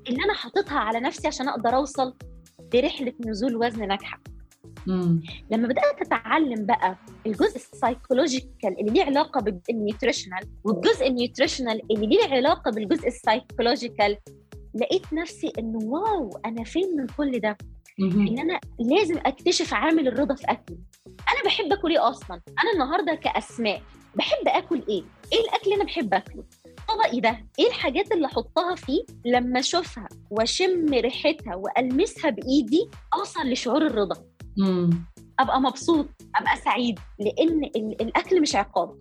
اللي 0.09 0.25
أنا 0.25 0.35
حاططها 0.35 0.79
على 0.79 1.01
نفسي 1.01 1.29
عشان 1.29 1.49
أقدر 1.49 1.75
أوصل 1.75 2.15
لرحلة 2.75 3.13
نزول 3.27 3.57
وزن 3.57 3.89
ناجحة. 3.89 4.21
مم. 4.87 5.23
لما 5.51 5.69
بدأت 5.69 6.01
أتعلم 6.03 6.67
بقى 6.67 6.97
الجزء 7.27 7.57
ال 7.57 7.66
psychological 7.66 8.81
اللي 8.81 8.93
ليه 8.93 9.05
علاقة 9.05 9.41
بال 9.41 9.57
nutritional 9.57 10.43
والجزء 10.65 11.07
ال 11.07 11.13
nutritional 11.13 11.81
اللي 11.91 12.07
ليه 12.07 12.25
علاقة 12.35 12.71
بالجزء 12.71 13.09
ال 13.09 13.17
psychological 13.17 14.17
لقيت 14.75 15.13
نفسي 15.13 15.53
إنه 15.59 15.79
wow 15.85 16.31
أنا 16.47 16.65
فين 16.65 16.97
من 16.97 17.07
كل 17.07 17.39
ده؟ 17.41 17.57
مهم. 17.99 18.27
إن 18.29 18.39
أنا 18.39 18.61
لازم 18.79 19.19
أكتشف 19.27 19.75
عامل 19.75 20.09
الرضا 20.09 20.35
في 20.35 20.45
أكلي. 20.45 20.79
أنا 21.07 21.43
بحب 21.45 21.73
أكل 21.73 21.91
إيه 21.91 22.09
أصلا؟ 22.11 22.41
أنا 22.63 22.73
النهارده 22.75 23.15
كأسماء 23.15 23.83
بحب 24.17 24.49
أكل 24.49 24.83
إيه؟ 24.89 25.03
إيه 25.33 25.41
الأكل 25.41 25.63
اللي 25.65 25.75
أنا 25.75 25.85
بحب 25.85 26.15
أكله؟ 26.15 26.45
طبقي 26.89 27.21
ده؟ 27.21 27.47
إيه 27.59 27.67
الحاجات 27.69 28.13
اللي 28.13 28.27
أحطها 28.27 28.75
فيه 28.75 29.05
لما 29.25 29.59
أشوفها 29.61 30.09
وأشم 30.31 30.87
ريحتها 30.95 31.55
وألمسها 31.57 32.31
بإيدي 32.31 32.89
أوصل 33.15 33.41
لشعور 33.51 33.87
الرضا؟ 33.87 34.17
مم. 34.57 34.91
أبقى 35.41 35.61
مبسوط 35.61 36.07
أبقى 36.37 36.57
سعيد 36.57 36.99
لأن 37.19 37.65
ال- 37.65 38.03
الأكل 38.03 38.41
مش 38.43 38.57
عقاب. 38.57 38.99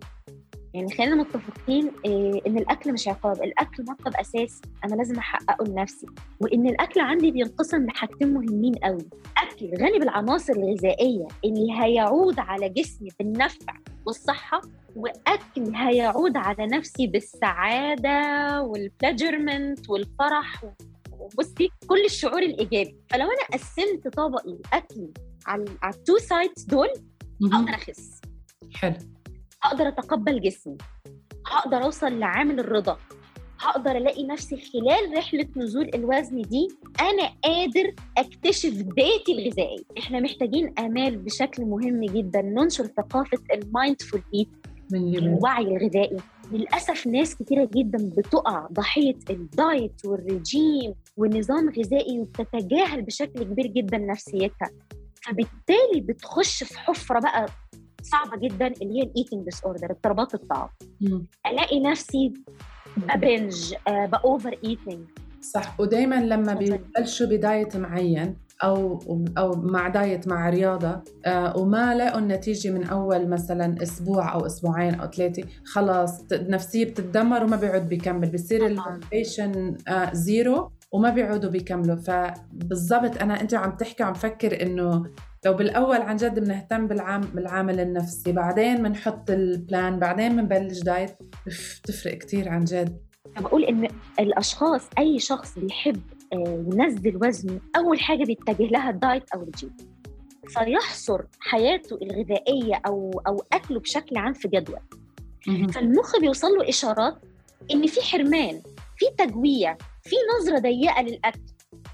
يعني 0.74 0.94
خلينا 0.94 1.14
متفقين 1.14 1.90
إيه 2.04 2.42
إن 2.46 2.58
الأكل 2.58 2.92
مش 2.92 3.08
عقاب. 3.08 3.42
الأكل 3.42 3.84
مطلب 3.88 4.16
اساسي 4.16 4.60
أنا 4.84 4.94
لازم 4.94 5.18
أحققه 5.18 5.64
لنفسي. 5.64 6.06
وإن 6.40 6.66
الأكل 6.68 7.00
عندي 7.00 7.30
بينقسم 7.30 7.86
لحاجتين 7.86 8.34
مهمين 8.34 8.74
قوي 8.74 9.08
أكل 9.38 9.70
غني 9.80 9.98
بالعناصر 9.98 10.52
الغذائية 10.52 11.26
اللي 11.44 11.72
هيعود 11.80 12.38
على 12.38 12.68
جسمي 12.68 13.08
بالنفع 13.18 13.74
والصحة 14.06 14.60
وأكل 14.96 15.74
هيعود 15.74 16.36
على 16.36 16.66
نفسي 16.66 17.06
بالسعادة 17.06 18.20
وال 18.62 18.88
pleasure 18.88 19.90
والفرح 19.90 20.64
وبصي 21.18 21.70
كل 21.86 22.04
الشعور 22.04 22.42
الإيجابي. 22.42 22.96
فلو 23.10 23.24
أنا 23.24 23.46
قسمت 23.58 24.08
طبقي 24.16 24.58
اكلي 24.72 25.10
على 25.46 25.64
على 25.82 25.94
ال 25.94 26.00
two 26.00 26.18
sides 26.18 26.64
دول. 26.64 26.88
هقدر 27.52 27.74
أخس. 27.74 28.20
حلو. 28.74 28.94
هقدر 29.62 29.88
أتقبل 29.88 30.40
جسمي. 30.40 30.76
هقدر 31.46 31.76
أوصل 31.82 32.18
لعامل 32.18 32.60
الرضا. 32.60 32.98
هقدر 33.60 33.96
ألاقي 33.96 34.26
نفسي 34.26 34.56
خلال 34.56 35.18
رحلة 35.18 35.46
نزول 35.56 35.90
الوزن 35.94 36.42
دي 36.42 36.68
أنا 37.00 37.30
قادر 37.44 37.94
أكتشف 38.18 38.72
ذاتي 38.72 39.32
الغذائيه 39.32 39.84
إحنا 39.98 40.20
محتاجين 40.20 40.74
آمال 40.78 41.16
بشكل 41.16 41.64
مهم 41.64 42.04
جدا. 42.04 42.42
ننشر 42.42 42.86
ثقافة 42.86 43.38
ال 43.54 43.62
mindful 43.62 44.22
eat 44.34 44.48
الوعي 44.94 45.76
الغذائي. 45.76 46.16
للأسف 46.52 47.06
ناس 47.06 47.34
كتيرة 47.34 47.68
جدا 47.74 48.10
بتقع 48.16 48.66
ضحية 48.72 49.18
الدايت 49.30 50.04
والرجيم 50.04 50.94
والنظام 51.16 51.68
الغذائي 51.68 52.18
وبتتجاهل 52.18 53.02
بشكل 53.02 53.42
كبير 53.42 53.66
جدا 53.66 53.98
نفسيتها. 53.98 54.70
فبالتالي 55.24 56.00
بتخش 56.00 56.64
في 56.64 56.78
حفرة 56.78 57.20
بقى 57.20 57.46
صعبة 58.02 58.36
جدا 58.36 58.66
اللي 58.66 58.98
هي 58.98 59.02
ال 59.02 59.44
eating 59.44 59.64
disorder 59.64 59.90
اضطرابات 59.90 60.34
الطعام. 60.34 60.68
ألاقي 61.46 61.80
نفسي 61.80 62.32
ب 62.96 63.09
binge 63.09 63.74
ب 63.86 64.58
overeating 64.64 65.00
صح 65.40 65.80
ودائما 65.80 66.14
لما. 66.14 66.54
بيبلشوا 66.54 67.26
بدايت 67.26 67.76
معين 67.76 68.36
أو 68.64 68.98
أو 69.38 69.52
مع 69.52 69.88
دايت 69.88 70.28
مع 70.28 70.50
رياضة 70.50 71.02
آه 71.26 71.56
وما 71.56 71.94
لقوا 71.94 72.18
النتيجة 72.18 72.70
من 72.70 72.84
أول 72.84 73.28
مثلا 73.28 73.82
أسبوع 73.82 74.34
أو 74.34 74.46
أسبوعين 74.46 74.94
أو 74.94 75.10
ثلاثة 75.10 75.42
خلاص 75.64 76.32
النفسيه 76.32 76.84
بتتدمر 76.84 77.44
وما 77.44 77.56
بيعود 77.56 77.88
بيكمل 77.88 78.38
طبعاً. 78.50 78.66
ال 78.66 78.76
motivation 78.76 79.76
آه 79.88 80.12
zero 80.12 80.70
وما 80.94 81.10
بيعودوا 81.10 81.50
بيكملوا. 81.50 81.96
فبالضبط 81.96 83.22
أنا 83.22 83.40
أنت 83.40 83.54
عم 83.54 83.76
تحكي 83.76 84.02
عم 84.02 84.14
فكر 84.14 84.62
إنه 84.62 85.06
لو 85.46 85.54
بالأول 85.54 86.02
عن 86.02 86.16
جد 86.16 86.38
بنهتم 86.38 86.86
بالعام 86.86 87.20
بالعامل 87.20 87.80
النفسي 87.80 88.32
بعدين 88.32 88.82
بنحط 88.82 89.30
ال 89.30 89.44
plan 89.44 89.98
بعدين 89.98 90.36
بنبلش 90.36 90.80
دايت 90.80 91.10
بتفرق 91.46 92.14
كتير 92.14 92.48
عن 92.48 92.64
جد. 92.64 92.98
بقول 93.40 93.64
إن 93.64 93.88
الأشخاص 94.20 94.88
أي 94.98 95.18
شخص 95.18 95.58
بيحب 95.58 96.00
آه، 96.32 96.66
ينزل 96.72 97.16
وزنه 97.26 97.60
أول 97.76 98.00
حاجة 98.00 98.24
بيتجه 98.24 98.66
لها 98.66 98.90
الدايت 98.90 99.30
أو 99.34 99.42
الجيم 99.42 99.76
فيحصر 100.48 101.20
حياته 101.40 101.98
الغذائية 102.02 102.80
أو 102.86 103.22
أو 103.26 103.44
أكله 103.52 103.80
بشكل 103.80 104.16
عام 104.16 104.32
في 104.32 104.48
جدول. 104.48 104.80
فالمخ 105.72 106.20
بيوصل 106.20 106.48
له 106.48 106.68
إشارات 106.68 107.16
إن 107.70 107.86
في 107.86 108.02
حرمان 108.02 108.62
في 108.96 109.06
تجويع 109.18 109.76
في 110.04 110.16
نظرة 110.40 110.58
ضيقة 110.58 111.02
للأكل. 111.02 111.40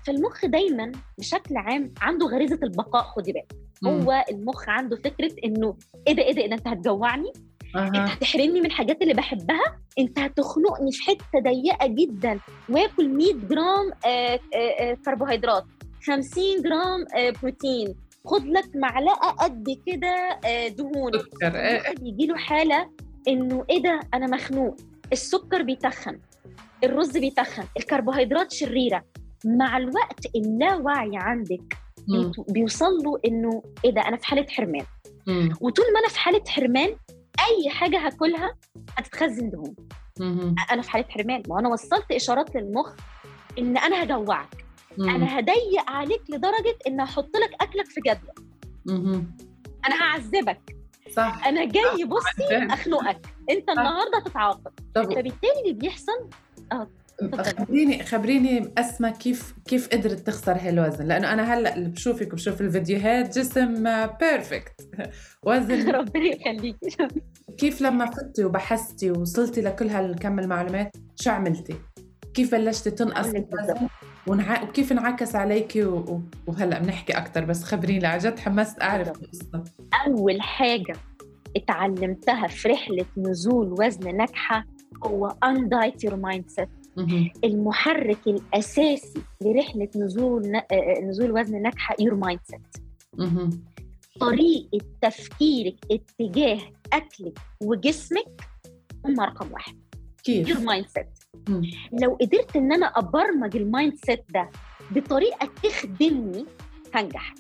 فالمخ 0.07 0.47
دايما 0.47 0.93
بشكل 1.19 1.57
عام 1.57 1.95
عنده 2.01 2.27
غريزة 2.27 2.59
البقاء 2.63 3.03
خدي 3.03 3.33
بالك. 3.33 3.53
هو 3.87 4.25
المخ 4.31 4.69
عنده 4.69 4.97
فكرة 4.97 5.31
إنه 5.45 5.77
إيه 6.09 6.15
ده 6.15 6.23
إيه 6.23 6.33
ده 6.35 6.43
إيه 6.43 6.53
أنت 6.53 6.69
هتجوعني؟ 6.69 7.33
أنت 7.77 7.97
أها. 7.97 8.15
هتحرمني 8.15 8.61
من 8.61 8.67
الحاجات 8.67 9.03
اللي 9.03 9.15
بحبها؟ 9.15 9.79
أنت 9.99 10.19
هتخنقني 10.19 10.93
في 10.93 11.03
حتة 11.03 11.39
ضيقة 11.43 11.87
جدا. 11.87 12.41
وآكل 12.69 13.09
100 13.09 13.33
جرام 13.35 13.91
آه، 14.07 14.41
آه، 14.55 14.59
آه، 14.81 14.95
كربوهيدرات 15.05 15.65
50 16.07 16.63
جرام 16.63 17.33
بروتين. 17.43 17.95
خد 18.27 18.47
لك 18.47 18.77
معلقة 18.77 19.31
قد 19.31 19.77
كده 19.87 20.41
دهون. 20.69 21.13
بيجي 22.01 22.27
له 22.27 22.37
حالة 22.37 22.91
إنه 23.29 23.65
إيه 23.71 23.83
ده 23.83 24.01
أنا 24.15 24.27
مخنوق. 24.27 24.77
السكر 25.13 25.63
بيتخن 25.63 26.21
الرز 26.85 27.19
بيتخن 27.19 27.65
الكربوهيدرات 27.77 28.53
شريرة 28.53 29.05
مع 29.45 29.77
الوقت 29.77 30.27
اللاوعي 30.37 31.11
عندك 31.15 31.79
مم. 32.09 32.33
بيوصل 32.49 32.91
له 33.05 33.21
إنه 33.27 33.63
إيه 33.85 33.91
ده 33.91 34.01
أنا 34.01 34.17
في 34.17 34.27
حالة 34.27 34.47
حرمان 34.51 34.85
مم. 35.27 35.53
وطول 35.61 35.85
ما 35.95 36.01
أنا 36.01 36.09
في 36.09 36.19
حالة 36.19 36.43
حرمان 36.49 36.97
أي 37.41 37.71
حاجة 37.71 38.07
هاكلها 38.07 38.55
هتتخزن 38.99 39.51
دهون. 39.51 39.75
أنا 40.73 40.83
في 40.83 40.91
حالة 40.91 41.05
حرمان 41.09 41.43
ما 41.49 41.59
أنا 41.61 41.69
وصلت 41.69 42.13
إشارات 42.13 42.57
للمخ 42.57 42.95
إن 43.59 43.77
أنا 43.79 44.03
هجوعك 44.03 44.65
مم. 44.99 45.09
أنا 45.11 45.39
هضيق 45.39 45.91
عليك 45.91 46.23
لدرجة 46.31 46.77
إن 46.87 47.01
أحط 47.01 47.37
لك 47.37 47.51
أكلك 47.61 47.87
في 47.87 48.01
جدول. 48.01 48.45
أنا 49.87 49.95
هعذبك 50.03 50.61
صح. 51.17 51.47
أنا 51.47 51.65
جاي 51.65 52.05
بصي. 52.05 52.57
أخنقك. 52.71 53.27
أنت 53.51 53.69
النهارده 53.71 54.19
هتتعاقب 54.19 54.73
فبالتالي 54.95 55.61
اللي 55.65 55.73
بيحصل 55.73 56.29
اتفضل. 56.73 57.45
خبريني 57.59 58.03
خبريني 58.05 58.73
اسماء 58.79 59.13
كيف 59.13 59.55
كيف 59.69 59.89
قدرت 59.89 60.27
تخسر 60.27 60.53
هالوزن 60.61 61.07
لأنه 61.07 61.33
أنا 61.33 61.55
هلأ 61.55 61.77
اللي 61.77 61.89
بشوفك 61.89 62.33
وبشوف 62.33 62.61
الفيديوهات 62.61 63.39
جسم 63.39 63.75
perfect 64.21 64.75
وزن 65.47 65.91
ربنا 65.99 66.25
يخليكي 66.25 66.97
كيف 67.59 67.81
لما 67.81 68.07
فتي 68.11 68.45
وبحثتي 68.45 69.11
ووصلتي 69.11 69.61
لكل 69.61 69.89
هالكم 69.89 70.39
المعلومات 70.39 70.97
شو 71.21 71.31
عملتي؟ 71.31 71.75
كيف 72.35 72.53
بلشتي 72.55 72.91
تنقصي. 72.91 73.29
الوزن؟ 73.39 73.89
ونع... 74.27 74.63
وكيف 74.63 74.93
انعكس 74.93 75.37
عليكي 75.37 75.85
و... 75.85 75.97
و... 75.97 76.21
وهلأ 76.47 76.79
بنحكي 76.79 77.13
أكثر 77.13 77.45
بس 77.45 77.65
خبريني 77.65 78.07
عن 78.07 78.19
جد 78.19 78.39
حمست 78.39 78.83
أعرف 78.83 79.09
القصة. 79.09 79.65
أول 80.07 80.43
حاجة 80.43 80.97
اتعلمتها 81.57 82.47
في 82.47 82.69
رحلة 82.69 83.07
نزول 83.17 83.73
وزن 83.79 84.17
ناجحة 84.17 84.65
هو 85.05 85.37
undiet 85.45 86.09
your 86.09 86.15
mindset. 86.15 86.69
مهم. 86.97 87.31
المحرك 87.45 88.27
الأساسي 88.27 89.23
لرحلة 89.41 89.89
نزول 89.97 90.63
نزول 91.03 91.33
وزن 91.33 91.63
ناجحة 91.63 91.95
your 91.95 92.15
mindset. 92.27 92.81
مهم. 93.19 93.51
طريقة 94.21 94.79
تفكيرك 95.03 95.77
اتجاه 95.91 96.61
أكلك 96.93 97.39
وجسمك 97.61 98.41
هم 99.05 99.21
رقم 99.21 99.53
واحد. 99.53 99.77
كيف؟ 100.25 100.59
mindset 100.59 101.07
مم. 101.49 101.63
لو 102.03 102.19
قدرت 102.21 102.57
إن 102.57 102.73
أنا 102.73 102.87
أبرمج 102.87 103.57
ال 103.57 103.95
mindset 104.07 104.25
ده 104.35 104.51
بطريقة 104.91 105.49
تخدمني 105.63 106.47
هنجح؟ 106.95 107.35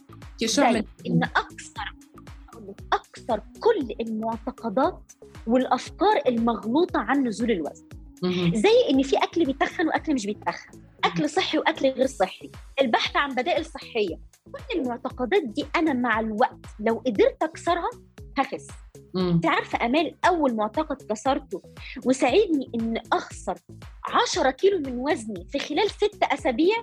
إن 1.06 1.22
أكثر 1.24 1.94
أكثر 2.92 3.40
كل 3.60 3.94
المعتقدات 4.00 5.12
والأفكار 5.46 6.22
المغلوطة 6.28 6.98
عن 7.00 7.26
نزول 7.26 7.50
الوزن. 7.50 7.84
زي 8.54 8.90
إن 8.90 9.02
في 9.02 9.16
أكل 9.16 9.44
بيتخن 9.44 9.86
وأكل 9.88 10.14
مش 10.14 10.26
بيتخن 10.26 10.80
أكل 11.04 11.30
صحي 11.30 11.58
وأكل 11.58 11.88
غير 11.88 12.06
صحي 12.06 12.50
البحث 12.80 13.16
عن 13.16 13.34
بدائل 13.34 13.64
صحية 13.64 14.20
كل 14.52 14.80
المعتقدات 14.80 15.42
دي 15.42 15.66
أنا 15.76 15.92
مع 15.92 16.20
الوقت 16.20 16.66
لو 16.80 17.02
قدرت 17.06 17.42
أكسرها 17.42 17.90
مم. 19.14 19.28
انت 19.28 19.46
عارفه 19.46 19.86
أمال 19.86 20.14
أول 20.24 20.54
معتقد 20.54 21.02
كسرته 21.02 21.62
وساعدني 22.04 22.70
إن 22.74 23.00
أخسر 23.12 23.58
10 24.04 24.50
كيلو 24.50 24.78
من 24.78 24.98
وزني 24.98 25.46
في 25.52 25.58
خلال 25.58 25.90
ست 25.90 26.22
أسابيع؟ 26.22 26.76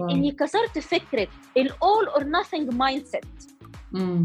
إني 0.00 0.32
كسرت 0.32 0.78
فكرة 0.78 1.28
ال 1.56 2.06
all 2.08 2.16
or 2.16 2.22
nothing 2.24 2.74
mindset 2.74 3.24
مم. 3.92 4.22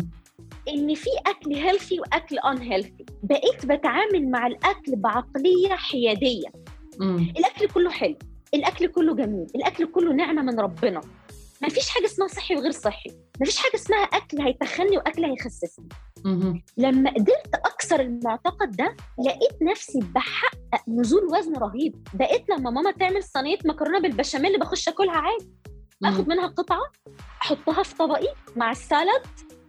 إن 0.67 0.95
في 0.95 1.09
أكل 1.27 1.53
healthy 1.53 1.99
وأكل 1.99 2.37
unhealthy 2.39 3.05
بقيت 3.23 3.65
بتعامل 3.65 4.31
مع 4.31 4.47
الأكل 4.47 4.95
بعقلية 4.95 5.69
حيادية. 5.69 6.47
مم. 6.99 7.33
الأكل 7.37 7.67
كله 7.67 7.89
حلو. 7.89 8.15
الأكل 8.53 8.87
كله 8.87 9.15
جميل. 9.15 9.47
الأكل 9.55 9.85
كله 9.85 10.13
نعمة 10.13 10.41
من 10.41 10.59
ربنا. 10.59 11.01
ما 11.61 11.69
فيش 11.69 11.89
حاجة 11.89 12.05
اسمها 12.05 12.27
صحي 12.27 12.55
وغير 12.55 12.71
صحي. 12.71 13.09
ما 13.39 13.45
فيش 13.45 13.57
حاجة 13.57 13.75
اسمها 13.75 13.99
أكل 13.99 14.41
هيتخني 14.41 14.97
وأكل 14.97 15.25
هيخسسني. 15.25 15.85
مم. 15.85 15.89
لما 16.77 17.09
قدرت 17.09 17.55
أكسر 17.65 17.99
المعتقد 17.99 18.71
ده 18.71 18.95
لقيت 19.25 19.61
نفسي 19.61 19.99
بحقق 20.15 20.89
نزول 20.89 21.23
وزن 21.23 21.53
رهيب. 21.55 22.07
بقيت 22.13 22.49
لما 22.49 22.69
ماما 22.69 22.91
تعمل 22.91 23.23
صينية 23.23 23.57
مكرونة 23.65 23.99
بالبشاميل 23.99 24.59
بخش 24.59 24.87
أكلها 24.87 25.17
عادي. 25.17 25.49
آخد 26.05 26.29
منها 26.29 26.47
قطعة 26.47 26.81
أحطها 27.41 27.83
في 27.83 27.95
طبقي 27.95 28.27
مع 28.55 28.71
السالاد 28.71 29.21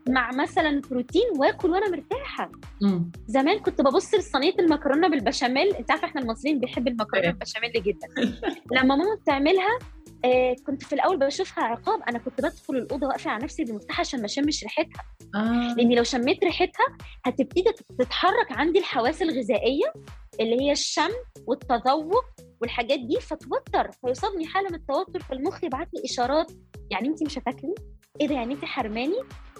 مع 0.09 0.31
مثلا 0.33 0.81
بروتين 0.91 1.23
وآكل 1.39 1.71
وأنا 1.71 1.89
مرتاحة. 1.91 2.51
مم. 2.83 3.13
زمان 3.27 3.59
كنت 3.59 3.81
ببص 3.81 4.15
لصينية 4.15 4.55
المكرونة 4.59 5.09
بالبشاميل. 5.09 5.75
أنت 5.75 5.91
عارفة 5.91 6.07
إحنا 6.07 6.21
المصريين 6.21 6.61
بنحب 6.61 6.89
المكرونة 6.89 7.25
إيه. 7.25 7.31
بالبشاميل 7.31 7.73
جدا. 7.73 8.09
لما 8.77 8.97
ماما 8.97 9.15
بتعملها 9.23 9.79
آه 10.25 10.57
كنت 10.67 10.83
في 10.85 10.93
الأول 10.93 11.19
بشوفها 11.19 11.65
عقاب. 11.65 12.01
أنا 12.09 12.19
كنت 12.19 12.41
بدخل 12.41 12.77
الأوضة 12.77 13.07
وأقفل 13.07 13.31
على 13.31 13.45
نفسي 13.45 13.65
بمفتاح 13.65 14.01
عشان 14.01 14.21
ما 14.21 14.27
أشمش 14.27 14.63
ريحتها. 14.63 15.03
آه. 15.35 15.75
لأني 15.77 15.95
لو 15.95 16.03
شميت 16.03 16.45
ريحتها 16.45 16.87
هتبتدي 17.25 17.65
تتحرك 17.99 18.53
عندي 18.53 18.79
الحواس 18.79 19.23
الغذائية 19.23 19.93
اللي 20.41 20.61
هي 20.61 20.73
الشم 20.73 21.11
والتذوق 21.47 22.25
والحاجات 22.61 22.99
دي 23.01 23.21
فتوتر. 23.21 23.91
فيصابني 24.07 24.47
حالة 24.47 24.69
من 24.69 24.75
التوتر 24.75 25.21
فالمخ 25.21 25.65
يبعت 25.65 25.89
لي 25.95 26.05
إشارات. 26.05 26.53
يعني 26.91 27.09
انت 27.09 27.23
مش 27.23 27.39
هتاكلي؟ 27.39 27.75
إيه 28.21 28.29
ده؟ 28.29 28.35
يعني 28.35 28.55
انت 28.55 28.65
حرماني؟ 28.65 29.19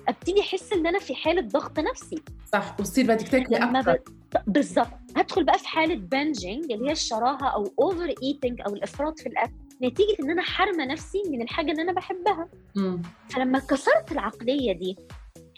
أبتدي 0.09 0.41
أحس 0.41 0.73
إن 0.73 0.87
أنا 0.87 0.99
في 0.99 1.15
حالة 1.15 1.41
ضغط 1.43 1.79
نفسي. 1.79 2.17
صح. 2.53 2.77
وتصير 2.81 3.07
بدك 3.07 3.29
تاكلي 3.29 3.57
أكثر 3.57 3.99
ب... 4.35 4.53
بالظبط. 4.53 4.91
هدخل 5.17 5.45
بقى 5.45 5.59
في 5.59 5.69
حالة 5.69 5.95
bingeing 5.95 6.73
اللي 6.73 6.89
هي 6.89 6.93
الشراهة 6.93 7.49
أو 7.55 7.65
overeating 7.81 8.61
أو 8.67 8.75
الإفراط 8.75 9.19
في 9.21 9.29
الأكل. 9.29 9.53
نتيجة 9.83 10.17
إن 10.21 10.31
أنا 10.31 10.43
حارمة 10.43 10.85
نفسي 10.85 11.23
من 11.31 11.43
الحاجة 11.43 11.71
اللي 11.71 11.83
أنا 11.83 11.93
بحبها 11.93 12.49
مم. 12.77 13.03
فلما 13.29 13.59
كسرت 13.59 14.13
العقلية 14.13 14.73
دي 14.73 14.97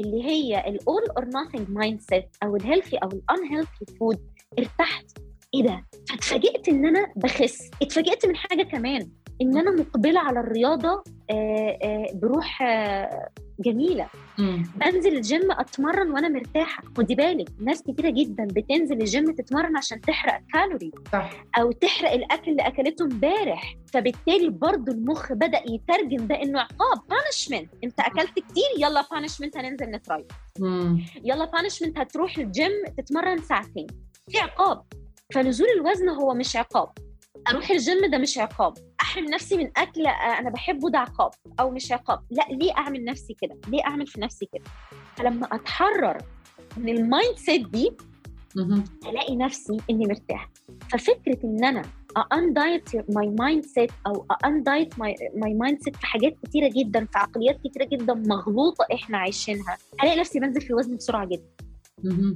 اللي 0.01 0.25
هي 0.25 0.69
ال 0.69 1.03
all 1.17 1.22
or 1.22 1.25
nothing 1.25 1.71
mindset 1.71 2.37
أو 2.43 2.57
ال 2.57 2.62
healthy 2.62 2.97
أو 2.97 3.09
ال 3.09 3.45
unhealthy 3.51 3.97
food 4.01 4.19
ارتحت 4.59 5.19
إيه 5.55 5.63
ده؟ 5.63 5.85
فاتفاجئت 6.09 6.69
إن 6.69 6.87
أنا 6.87 7.13
بخس 7.17 7.71
اتفاجئت 7.83 8.27
من 8.27 8.37
حاجة 8.37 8.63
كمان 8.63 9.11
إن 9.43 9.57
أنا 9.59 9.71
مقبلة 9.71 10.21
على 10.21 10.41
الرياضة 10.41 11.03
آه، 11.31 11.79
آه، 11.83 12.07
بروح 12.15 12.63
آه، 12.63 13.29
جميلة. 13.63 14.07
مم. 14.39 14.63
بنزل 14.77 15.17
الجيم 15.17 15.51
أتمرن 15.53 16.11
وأنا 16.11 16.29
مرتاحة. 16.29 16.83
خدي 16.97 17.15
بالك 17.15 17.49
ناس 17.61 17.83
كتيرة 17.83 18.11
جدا 18.11 18.45
بتنزل 18.45 19.01
الجيم 19.01 19.33
تتمرن 19.33 19.77
عشان 19.77 20.01
تحرق 20.01 20.41
كالوري 20.53 20.91
صح. 21.13 21.45
أو 21.59 21.73
تحرق 21.73 22.11
الأكل 22.11 22.51
اللي 22.51 22.63
أكلته 22.63 23.05
امبارح. 23.05 23.77
فبالتالي 23.93 24.49
برضو 24.51 24.93
المخ 24.93 25.33
بدأ 25.33 25.61
يترجم 25.71 26.27
ده 26.27 26.43
إنه 26.43 26.61
عقاب 26.61 26.99
punishment 27.11 27.71
أنت 27.85 28.01
أكلت 28.01 28.31
كتير 28.33 28.71
يلا 28.79 29.05
punishment 29.11 29.57
هننزل 29.57 29.87
نتراي. 29.87 30.27
مم. 30.59 31.05
يلا 31.25 31.45
punishment 31.45 31.99
هتروح 31.99 32.39
الجيم 32.39 32.71
تتمرن 32.99 33.39
ساعتين. 33.39 33.87
في 34.31 34.39
عقاب. 34.39 34.83
فنزول 35.35 35.69
الوزن 35.77 36.09
هو 36.09 36.35
مش 36.35 36.57
عقاب. 36.57 36.89
أروح 37.51 37.71
الجيم 37.71 38.11
ده 38.11 38.19
مش 38.19 38.39
عقاب. 38.39 38.75
أحرم 39.13 39.25
نفسي 39.25 39.57
من 39.57 39.71
أكل 39.77 40.07
آه، 40.07 40.11
أنا 40.39 40.51
بحبه 40.51 40.91
ده 40.91 40.99
عقاب 40.99 41.31
أو 41.61 41.71
مش 41.71 41.93
عقاب. 41.93 42.21
لا 42.31 42.43
ليه 42.51 42.73
أعمل 42.79 43.05
نفسي 43.05 43.35
كده؟ 43.41 43.59
ليه 43.69 43.83
أعمل 43.87 44.07
في 44.07 44.21
نفسي 44.21 44.49
كده؟ 44.53 44.65
فلما 45.17 45.47
أتحرر 45.53 46.19
من 46.77 46.97
ال 46.99 47.37
mindset 47.39 47.69
دي. 47.69 47.93
ألاقي 49.09 49.37
نفسي 49.37 49.77
إني 49.91 50.07
مرتاحة. 50.07 50.51
ففكرة 50.91 51.39
إن 51.45 51.65
أنا 51.65 51.83
undiet 52.33 52.91
my 53.11 53.29
mindset 53.29 53.91
أو 54.07 54.27
undiet 54.45 54.99
my 54.99 55.15
mindset 55.55 55.97
في 55.97 56.07
حاجات 56.07 56.37
كتيرة 56.45 56.71
جدا 56.77 57.05
في 57.05 57.19
عقليات 57.19 57.61
كتيرة 57.65 57.85
جدا 57.85 58.15
مغلوطة 58.15 58.87
إحنا 58.95 59.19
عايشينها 59.19 59.77
ألاقي 60.03 60.21
نفسي 60.21 60.41
بنزل 60.41 60.61
في 60.61 60.71
الوزن 60.71 60.97
بسرعة 60.97 61.27
جدا. 61.27 61.47
مم. 62.05 62.35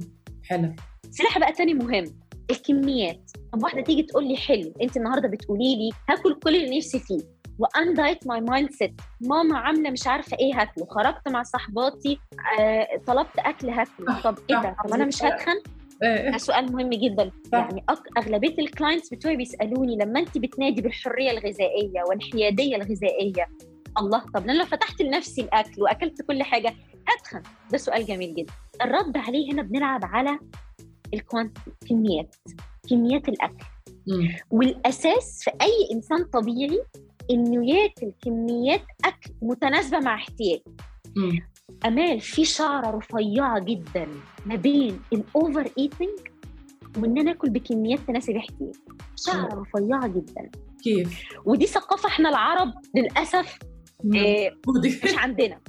حلو. 0.49 0.75
سلاح 1.11 1.39
بقى 1.39 1.51
تاني 1.53 1.73
مهم. 1.73 2.05
الكميات. 2.51 3.31
طب 3.53 3.63
واحدة 3.63 3.81
تيجي 3.81 4.03
تقول 4.03 4.27
لي 4.27 4.37
حلو 4.37 4.73
انت 4.81 4.97
النهارده 4.97 5.27
بتقولي 5.27 5.75
لي 5.75 5.89
هاكل 6.09 6.39
كل 6.43 6.55
اللي 6.55 6.77
نفسي 6.77 6.99
فيه. 6.99 7.19
و 7.59 8.27
undiet 8.27 8.41
my 8.41 8.71
mindset 8.71 9.01
ماما 9.21 9.57
عاملة 9.57 9.89
مش 9.89 10.07
عارفة 10.07 10.37
إيه 10.39 10.61
هاكله. 10.61 10.85
خرجت 10.85 11.27
مع 11.29 11.43
صحباتي 11.43 12.19
آه، 12.59 12.87
طلبت 13.07 13.39
أكل 13.39 13.69
هاكله. 13.69 14.21
طب 14.21 14.37
إيه 14.49 14.55
ده؟ 14.61 14.75
طب 14.85 14.93
أنا 14.93 15.05
مش 15.05 15.23
هتخن 15.23 15.61
إيه 16.03 16.29
ده 16.31 16.37
سؤال 16.37 16.71
مهم 16.73 16.89
جدا. 16.89 17.31
يعني 17.53 17.83
أغلبية 18.17 18.55
ال 18.59 18.66
clients 18.66 19.13
بتوعي 19.13 19.35
بيسألوني 19.35 19.95
لما 19.95 20.19
انت 20.19 20.37
بتنادي 20.37 20.81
بالحرية 20.81 21.31
الغذائية 21.31 22.03
والحياديه 22.09 22.75
الغذائية 22.75 23.47
الله 23.97 24.19
طب 24.33 24.43
أنا 24.43 24.51
لو 24.51 24.65
فتحت 24.65 25.01
لنفسي 25.01 25.41
الأكل 25.41 25.81
وأكلت 25.81 26.21
كل 26.21 26.43
حاجة 26.43 26.73
هتخن 27.07 27.41
ده 27.71 27.77
سؤال 27.77 28.05
جميل 28.05 28.35
جدا. 28.35 28.53
الرد 28.81 29.17
عليه 29.17 29.53
هنا 29.53 29.61
بنلعب 29.61 30.05
على 30.05 30.39
ال 31.13 31.26
quantity 31.26 32.27
كميات 32.89 33.29
الأكل. 33.29 33.65
مم. 34.07 34.35
والأساس 34.51 35.43
في 35.43 35.51
أي 35.61 35.87
إنسان 35.93 36.23
طبيعي 36.23 36.83
إنه 37.31 37.69
ياكل 37.69 38.11
كميات 38.21 38.85
أكل 39.05 39.31
متناسبة 39.41 39.99
مع 39.99 40.15
احتياجه. 40.15 40.63
أمال 41.85 42.19
في 42.21 42.45
شعرة 42.45 42.97
رفيعة 42.97 43.59
جدا 43.59 44.07
ما 44.45 44.55
بين 44.55 44.99
ال 45.13 45.69
overeating 45.77 46.19
وإن 46.97 47.17
أنا 47.19 47.31
آكل 47.31 47.49
بكميات 47.49 47.99
تناسب 47.99 48.35
احتياجي. 48.35 48.79
شعرة 49.15 49.61
رفيعة 49.61 50.07
جدا. 50.07 50.49
كيف؟ 50.83 51.23
ودي 51.45 51.65
ثقافة 51.65 52.09
إحنا 52.09 52.29
العرب 52.29 52.73
للأسف. 52.95 53.59
آه، 54.15 54.51
مش 55.03 55.17
عندنا. 55.17 55.59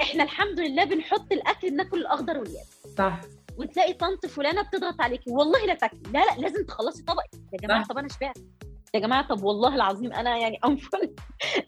إحنا 0.00 0.22
الحمد 0.22 0.60
لله 0.60 0.84
بنحط 0.84 1.32
الأكل 1.32 1.70
بناكل 1.70 1.98
الأخضر 2.00 2.38
واليابس. 2.38 2.78
صح. 2.98 3.20
وتلاقي 3.58 3.92
طنط 3.92 4.26
فلانة 4.26 4.62
بتضغط 4.62 5.00
عليكي. 5.00 5.30
والله 5.30 5.66
لا 5.66 5.74
تاكلي 5.74 6.00
لا 6.12 6.18
لا 6.24 6.40
لازم 6.40 6.64
تخلصي 6.64 7.02
طبقك 7.02 7.34
يا 7.52 7.58
جماعة. 7.58 7.84
طب 7.86 7.98
أنا 7.98 8.08
شبعت. 8.08 8.38
يا 8.94 9.00
جماعة 9.00 9.28
طب 9.28 9.44
والله 9.44 9.74
العظيم 9.74 10.12
أنا 10.12 10.38
يعني 10.38 10.58
أنفل. 10.66 11.14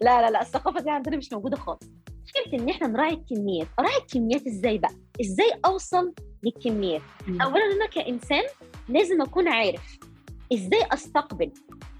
لا 0.01 0.21
لا 0.21 0.29
لا 0.31 0.41
الثقافة 0.41 0.79
دي 0.81 0.89
عندنا 0.89 1.17
مش 1.17 1.33
موجودة 1.33 1.57
خالص. 1.57 1.83
فكره 2.35 2.59
إن 2.59 2.69
إحنا 2.69 2.87
نراعي 2.87 3.13
الكميات. 3.13 3.67
أراعي 3.79 3.97
الكميات 3.97 4.47
إزاي 4.47 4.77
بقى؟ 4.77 4.95
إزاي 5.21 5.51
أوصل 5.65 6.13
للكميات. 6.43 7.01
اولا 7.27 7.65
أنا 7.75 7.85
كإنسان 7.85 8.43
لازم 8.89 9.21
أكون 9.21 9.47
عارف 9.47 9.97
إزاي 10.53 10.85
أستقبل 10.93 11.51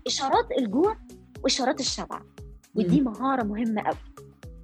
إشارات 0.08 0.48
الجوع 0.60 0.98
وإشارات 1.44 1.80
الشبع. 1.80 2.22
ودي 2.76 3.02
مهارة 3.02 3.44
مهمة 3.44 3.82
قوي. 3.82 3.98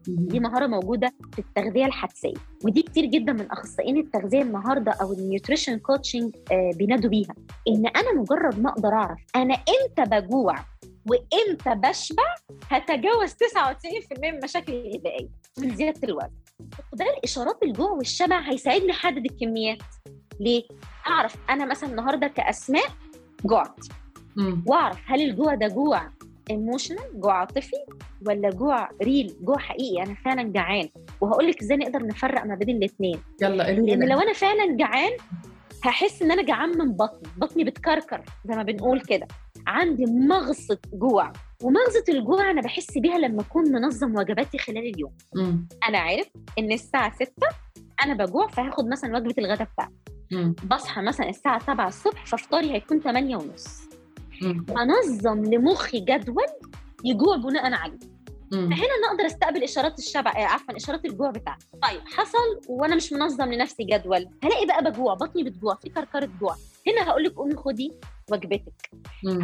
دي 0.08 0.39
مهارة 0.39 0.67
موجودة 0.67 1.13
في 1.34 1.39
التغذية 1.39 1.86
الحدسية 1.86 2.34
ودي 2.65 2.82
كتير 2.82 3.06
جدا 3.06 3.34
من 3.34 3.52
أخصائيين 3.52 3.98
التغذية 3.98 4.41
النهارده 4.41 4.91
أو 4.91 5.13
ال 5.13 5.20
nutrition 5.20 5.77
coaching 5.80 6.36
بينادوا 6.76 7.10
بيها. 7.10 7.36
إن 7.67 7.88
أنا 7.88 8.13
مجرد 8.22 8.60
ما 8.60 8.70
أقدر 8.70 8.89
أعرف 8.89 9.20
أنا 9.36 9.54
إمتى 9.54 10.04
بجوع 10.12 10.56
وإمتى 11.06 11.89
بشبع 11.89 12.36
هتجاوز 12.70 13.32
99% 13.32 13.36
من 14.22 14.39
مشاكل 14.43 14.74
الغذائية 14.74 15.30
من 15.58 15.76
زيادة 15.76 16.00
الوزن. 16.04 16.30
فقدان 16.72 17.08
إشارات 17.24 17.63
الجوع 17.63 17.91
والشبع 17.91 18.39
هيساعدني 18.39 18.91
أحدد 18.91 19.26
الكميات. 19.26 19.78
ليه؟ 20.39 20.63
أعرف 21.08 21.36
أنا 21.50 21.65
مثلا 21.65 21.89
النهارده 21.89 22.28
كأسماء 22.28 22.88
جوعت. 23.46 23.80
وأعرف 24.65 24.98
هل 25.06 25.22
الجوع 25.22 25.56
ده 25.56 25.67
جوع 25.67 26.02
emotional 26.49 27.21
جوع 27.21 27.33
عاطفي 27.33 27.75
ولا 28.27 28.49
جوع 28.49 28.89
real 29.03 29.36
جوع 29.41 29.57
حقيقي؟ 29.57 30.03
أنا 30.03 30.15
فعلا 30.25 30.43
جعان. 30.43 30.89
وهقول 31.21 31.47
لك 31.47 31.62
إزاي 31.62 31.77
نقدر 31.77 32.07
نفرق 32.07 32.45
ما 32.45 32.55
بين 32.55 32.77
الاثنين 32.77 33.19
يلا 33.41 33.67
قولي 33.67 33.81
لأن 33.81 34.10
لو 34.10 34.19
أنا 34.19 34.33
فعلا 34.33 34.75
جعان 34.75 35.12
هحس 35.83 36.21
إن 36.21 36.31
أنا 36.31 36.41
جعان 36.41 36.77
من 36.77 36.91
بطني. 36.91 37.29
بطني 37.38 37.63
بتكركر 37.63 38.21
زي 38.45 38.55
ما 38.55 38.63
بنقول 38.63 39.01
كده. 39.01 39.27
عندي 39.67 40.05
مغصة 40.05 40.77
جوع. 40.93 41.33
ومغصة 41.63 42.03
الجوع 42.10 42.51
أنا 42.51 42.62
بحس 42.62 42.97
بيها 42.97 43.17
لما 43.17 43.41
أكون 43.41 43.71
منظم 43.71 44.15
وجباتي 44.15 44.57
خلال 44.57 44.93
اليوم. 44.95 45.12
مم. 45.36 45.67
أنا 45.89 45.97
عارف 45.97 46.27
إن 46.60 46.71
الساعة 46.71 47.15
6 47.15 47.31
أنا 48.03 48.25
بجوع 48.25 48.47
فهاخد 48.47 48.88
مثلا 48.88 49.17
وجبة 49.17 49.33
الغداء 49.38 49.67
بتاعتي. 49.73 49.93
بصحى 50.67 51.01
مثلا 51.01 51.29
الساعة 51.29 51.60
7 51.60 51.88
الصبح 51.88 52.25
ففطاري 52.25 52.71
هيكون 52.71 52.99
8 52.99 53.38
ونص. 53.38 53.88
مم. 54.41 54.65
بنظم 54.65 55.43
لمخي 55.45 56.00
جدول 56.00 56.45
يجوع 57.06 57.36
بناء 57.38 57.73
عليه. 57.73 58.00
فهنا 58.52 58.76
أنا 58.76 59.08
أقدر 59.12 59.26
أستقبل 59.26 59.63
إشارات 59.63 60.00
الشبع 60.00 60.32
آه، 60.32 60.45
عفوا 60.45 60.76
إشارات 60.76 61.06
الجوع 61.06 61.30
بتاعتي 61.32 61.65
طيب 61.84 62.02
حصل 62.06 62.60
وأنا 62.69 62.95
مش 62.95 63.13
منظم 63.13 63.45
لنفسي 63.54 63.84
جدول 63.84 64.28
هلاقي 64.43 64.65
بقى 64.65 64.91
بجوع 64.91 65.13
بطني 65.13 65.43
بتجوع 65.43 65.76
في 65.76 65.89
كركرة 65.89 66.30
جوع 66.41 66.56
هنا 66.88 67.10
هقول 67.10 67.23
لك 67.23 67.34
قومي 67.34 67.56
خدي 67.56 67.91
وجبتك. 68.32 68.89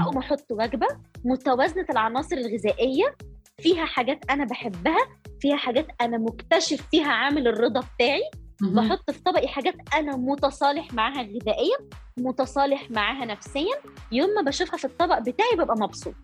هقوم 0.02 0.18
أحط 0.18 0.46
وجبة 0.52 0.88
متوازنة 1.26 1.86
العناصر 1.90 2.36
الغذائية 2.38 3.16
فيها 3.60 3.86
حاجات 3.86 4.20
أنا 4.32 4.46
بحبها 4.46 4.98
فيها 5.40 5.56
حاجات 5.56 5.88
أنا 6.02 6.18
مكتشف 6.18 6.88
فيها 6.92 7.08
عامل 7.12 7.48
الرضا 7.48 7.82
بتاعي. 7.96 8.22
بحط 8.62 9.12
في 9.12 9.20
طبقي 9.24 9.48
حاجات 9.48 9.76
أنا 9.96 10.16
متصالح 10.18 10.94
معاها 10.94 11.22
غذائيا 11.24 11.78
متصالح 12.18 12.92
معاها 12.92 13.26
نفسيا 13.26 13.76
يوم 14.12 14.30
ما 14.30 14.42
بشوفها 14.42 14.78
في 14.78 14.86
الطبق 14.86 15.20
بتاعي 15.20 15.56
ببقى 15.58 15.76
مبسوط. 15.80 16.16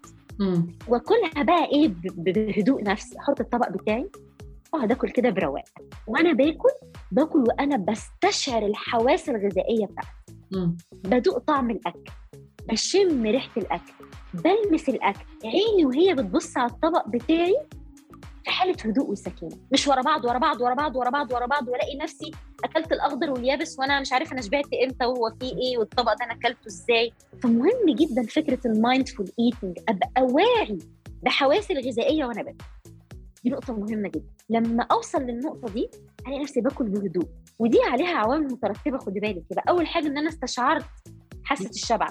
واكلها 0.87 1.43
بقى 1.43 1.65
إيه 1.65 1.93
بهدوء 2.03 2.83
نفسي. 2.83 3.19
أحط 3.19 3.39
الطبق 3.39 3.69
بتاعي 3.69 4.09
أقعد 4.73 4.91
آكل 4.91 5.09
كده 5.09 5.29
برواق. 5.29 5.63
وأنا 6.07 6.33
باكل 6.33 6.69
باكل 7.11 7.43
وأنا 7.47 7.77
بستشعر 7.77 8.65
الحواس 8.65 9.29
الغذائية 9.29 9.85
بتاعتي. 9.85 10.09
بدوق 10.91 11.37
طعم 11.37 11.71
الأكل 11.71 12.11
بشم 12.71 13.23
ريحة 13.23 13.51
الأكل 13.57 13.93
بلمس 14.33 14.89
الأكل. 14.89 15.25
عيني 15.45 15.85
وهي 15.85 16.13
بتبص 16.13 16.57
على 16.57 16.71
الطبق 16.71 17.07
بتاعي 17.07 17.55
في 18.49 18.55
حالة 18.55 18.75
هدوء 18.85 19.11
وسكينة 19.11 19.57
مش 19.71 19.87
ورا 19.87 20.01
بعض 20.01 20.25
ورا 20.25 20.37
بعض 20.37 20.61
ورا 20.61 20.73
بعض 20.73 20.95
ورا 20.95 21.09
بعض 21.09 21.31
ورا 21.33 21.45
بعض 21.45 21.67
والاقي 21.67 21.97
نفسي 21.97 22.31
أكلت 22.63 22.91
الأخضر 22.91 23.31
واليابس 23.31 23.79
وأنا 23.79 24.01
مش 24.01 24.13
عارفة 24.13 24.31
أنا 24.33 24.41
شبعت 24.41 24.65
إمتى 24.83 25.05
وهو 25.05 25.33
فيه 25.39 25.51
إيه 25.57 25.77
والطبق 25.77 26.13
ده 26.13 26.25
أنا 26.25 26.33
أكلته 26.33 26.67
إزاي. 26.67 27.11
فمهم 27.43 27.95
جدا 27.95 28.23
فكرة 28.23 28.59
ال 28.65 28.73
mindful 28.73 29.31
eating. 29.39 29.77
أبقى 29.89 30.23
واعي 30.33 30.77
بحواسي 31.23 31.73
الغذائية 31.73 32.25
وأنا 32.25 32.43
باكل. 32.43 32.65
دي 33.43 33.49
نقطة 33.49 33.73
مهمة 33.73 34.09
جدا. 34.09 34.29
لما 34.49 34.87
أوصل 34.91 35.21
للنقطة 35.21 35.73
دي 35.73 35.89
ألاقي 36.27 36.41
نفسي 36.41 36.61
باكل 36.61 36.89
بهدوء. 36.89 37.27
ودي 37.59 37.79
عليها 37.91 38.17
عوامل 38.17 38.47
مترتبة 38.47 38.97
خدي 38.97 39.19
بالك. 39.19 39.43
يبقى 39.51 39.63
أول 39.69 39.87
حاجة 39.87 40.07
إن 40.07 40.17
أنا 40.17 40.29
استشعرت 40.29 40.85
حاسة 41.43 41.69
الشبع. 41.69 42.07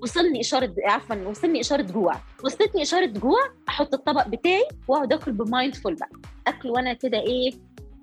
وصلني 0.00 0.40
إشارة 0.40 0.74
عفوا 0.84 1.16
وصلني 1.16 1.60
إشارة 1.60 1.82
جوع. 1.82 2.14
وصلتني 2.44 2.82
إشارة 2.82 3.06
جوع 3.06 3.38
أحط 3.68 3.94
الطبق 3.94 4.28
بتاعي 4.28 4.64
وأقعد 4.88 5.12
آكل 5.12 5.32
بمايندفول 5.32 5.94
بقى. 5.94 6.08
أكل 6.46 6.70
وأنا 6.70 6.92
كده 6.92 7.18
إيه 7.20 7.50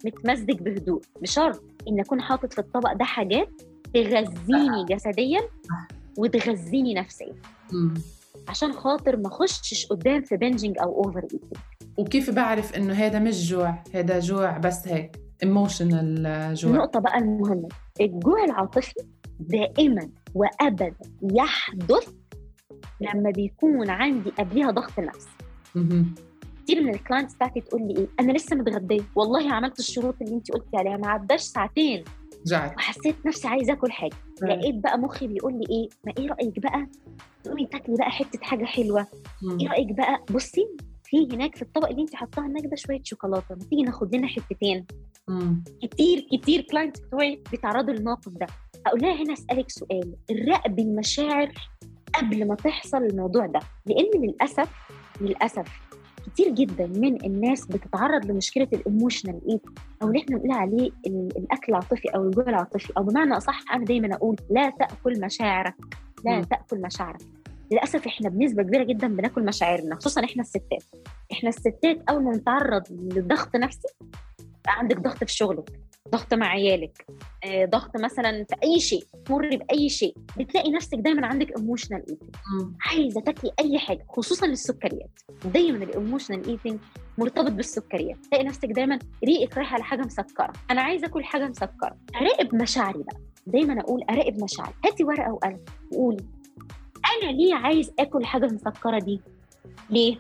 متمزج 0.05 0.61
بهدوء. 0.61 1.01
بشرط 1.21 1.63
إن 1.87 1.99
أكون 1.99 2.21
حاطط 2.21 2.53
في 2.53 2.59
الطبق 2.59 2.93
ده 2.93 3.05
حاجات 3.05 3.49
تغذيني 3.93 4.85
جسديا 4.89 5.41
وتغذيني 6.17 6.93
نفسيا. 6.93 7.35
عشان 8.47 8.73
خاطر 8.73 9.17
ما 9.17 9.27
أخشش 9.27 9.85
قدام 9.85 10.21
في 10.21 10.37
binging 10.37 10.77
أو 10.81 11.03
over 11.03 11.23
eating 11.23 11.53
وكيف 11.97 12.29
بعرف 12.29 12.75
إنه 12.75 12.93
هذا 12.93 13.19
مش 13.19 13.49
جوع؟ 13.49 13.83
هذا 13.93 14.19
جوع 14.19 14.57
بس 14.57 14.87
هيك 14.87 15.19
emotional 15.43 16.53
جوع. 16.53 16.71
النقطة 16.71 16.99
بقى 16.99 17.17
المهمة 17.17 17.67
الجوع 18.01 18.43
العاطفي 18.43 18.93
دائما 19.39 20.09
وأبدا 20.35 20.93
يحدث 21.33 22.13
لما 23.01 23.29
بيكون 23.31 23.89
عندي 23.89 24.29
قبليها 24.29 24.71
ضغط 24.71 24.91
مهم. 25.75 26.15
كتير 26.63 26.83
من 26.83 26.89
ال 26.95 27.00
clients 27.00 27.35
بتاعتي 27.35 27.61
تقول 27.61 27.81
لي 27.87 27.97
إيه؟ 27.97 28.07
أنا 28.19 28.31
لسه 28.31 28.55
متغدية. 28.55 29.01
والله 29.15 29.53
عملت 29.53 29.79
الشروط 29.79 30.15
اللي 30.21 30.35
انت 30.35 30.51
قلتي 30.51 30.77
عليها 30.77 30.97
ما 30.97 31.07
عداش 31.07 31.41
ساعتين. 31.41 32.03
جعت. 32.45 32.75
وحسيت 32.77 33.25
نفسي 33.25 33.47
عايزة 33.47 33.73
آكل 33.73 33.91
حاجة. 33.91 34.15
لقيت 34.41 34.75
بقى 34.75 34.97
مخي 34.97 35.27
بيقول 35.27 35.53
لي 35.53 35.65
إيه؟ 35.69 35.89
ما 36.05 36.13
إيه 36.17 36.29
رأيك 36.29 36.59
بقى 36.59 36.87
تقومي 37.43 37.65
تاكلي 37.65 37.95
بقى 37.95 38.09
حتة 38.11 38.39
حاجة 38.41 38.65
حلوة؟ 38.65 39.07
مم. 39.43 39.59
إيه 39.59 39.67
رأيك 39.67 39.91
بقى؟ 39.91 40.23
بصي 40.35 40.67
في 41.03 41.27
هناك 41.35 41.55
في 41.55 41.61
الطبق 41.61 41.89
اللي 41.89 42.01
انت 42.01 42.15
حطاها 42.15 42.45
هناك 42.47 42.65
ده 42.65 42.75
شوية 42.75 43.01
شوكولاتة. 43.03 43.45
ما 43.55 43.63
تيجي 43.69 43.81
ناخد 43.81 44.15
لنا 44.15 44.27
حتتين. 44.27 44.85
مم. 45.27 45.63
كتير 45.83 46.27
كتير 46.31 46.61
clients 46.61 46.99
بتوعي 46.99 47.43
بيتعرضوا 47.51 47.93
للموقف 47.93 48.31
ده. 48.33 48.47
أقول 48.87 49.01
لها 49.01 49.23
هنا 49.23 49.33
أسألك 49.33 49.69
سؤال. 49.71 50.13
راقبي 50.47 50.81
المشاعر 50.81 51.51
قبل 52.15 52.47
ما 52.47 52.55
تحصل 52.55 52.97
الموضوع 52.97 53.45
ده 53.45 53.59
لأن 53.85 54.21
للأسف 54.23 54.69
للأسف 55.21 55.67
كتير 56.25 56.49
جدا 56.49 56.87
من 56.87 57.25
الناس 57.25 57.65
بتتعرض 57.65 58.25
لمشكلة 58.25 58.67
ال 58.73 58.80
emotional 58.80 59.41
eat 59.49 59.61
أو 60.03 60.07
اللي 60.07 60.19
إحنا 60.19 60.37
بنقول 60.37 60.51
عليه 60.51 60.91
ال- 61.07 61.37
الأكل 61.37 61.65
العاطفي 61.69 62.07
أو 62.15 62.23
الجوع 62.23 62.49
العاطفي. 62.49 62.93
أو 62.97 63.03
بمعنى 63.03 63.37
أصح 63.37 63.59
أنا 63.73 63.85
دايما 63.85 64.15
أقول 64.15 64.35
لا 64.49 64.69
تأكل 64.69 65.21
مشاعرك. 65.21 65.75
لا 66.25 66.35
مم. 66.37 66.43
تأكل 66.43 66.81
مشاعرك. 66.81 67.21
للأسف 67.71 68.07
إحنا 68.07 68.29
بنسبة 68.29 68.63
كبيرة 68.63 68.83
جدا 68.83 69.07
بناكل 69.07 69.45
مشاعرنا 69.45 69.95
خصوصا 69.95 70.23
إحنا 70.23 70.41
الستات. 70.41 70.83
إحنا 71.31 71.49
الستات 71.49 72.01
أول 72.09 72.23
ما 72.23 72.31
نتعرض 72.31 72.83
لضغط 72.91 73.55
نفسي 73.55 73.87
عندك 74.67 74.99
ضغط 74.99 75.23
في 75.23 75.33
شغلك. 75.33 75.79
ضغط 76.07 76.33
مع 76.33 76.47
عيالك 76.47 77.05
آه، 77.43 77.65
ضغط 77.65 77.97
مثلا 77.97 78.45
في 78.49 78.55
أي 78.63 78.79
شيء 78.79 79.03
تمر 79.25 79.57
بأي 79.57 79.89
شيء 79.89 80.15
بتلاقي 80.37 80.71
نفسك 80.71 80.97
دايما 80.97 81.27
عندك 81.27 81.57
emotional 81.57 82.05
eating. 82.09 82.29
عايزة 82.81 83.21
تاكلي 83.21 83.51
أي 83.59 83.79
حاجة 83.79 84.05
خصوصا 84.09 84.45
السكريات. 84.45 85.19
دايما 85.45 85.83
ال 85.83 85.90
emotional 85.90 86.47
eating 86.47 86.79
مرتبط 87.17 87.51
بالسكريات. 87.51 88.17
تلاقي 88.25 88.43
نفسك 88.43 88.65
دايما 88.65 88.99
ريقك 89.25 89.57
رايح 89.57 89.73
على 89.73 89.83
حاجة 89.83 90.01
مسكرة. 90.01 90.53
أنا 90.71 90.81
عايزة 90.81 91.07
أكل 91.07 91.23
حاجة 91.23 91.47
مسكرة. 91.47 91.97
أراقب 92.15 92.55
مشاعري 92.55 93.03
بقى. 93.03 93.17
دايما 93.47 93.81
أقول 93.81 94.03
أراقب 94.09 94.43
مشاعري. 94.43 94.73
هاتي 94.85 95.03
ورقة 95.03 95.31
وقلم. 95.33 95.59
وقولي 95.91 96.25
أنا 97.23 97.31
ليه 97.31 97.55
عايز 97.55 97.91
أكل 97.99 98.25
حاجة 98.25 98.45
مسكرة 98.45 98.99
دي؟ 98.99 99.21
ليه؟ 99.89 100.19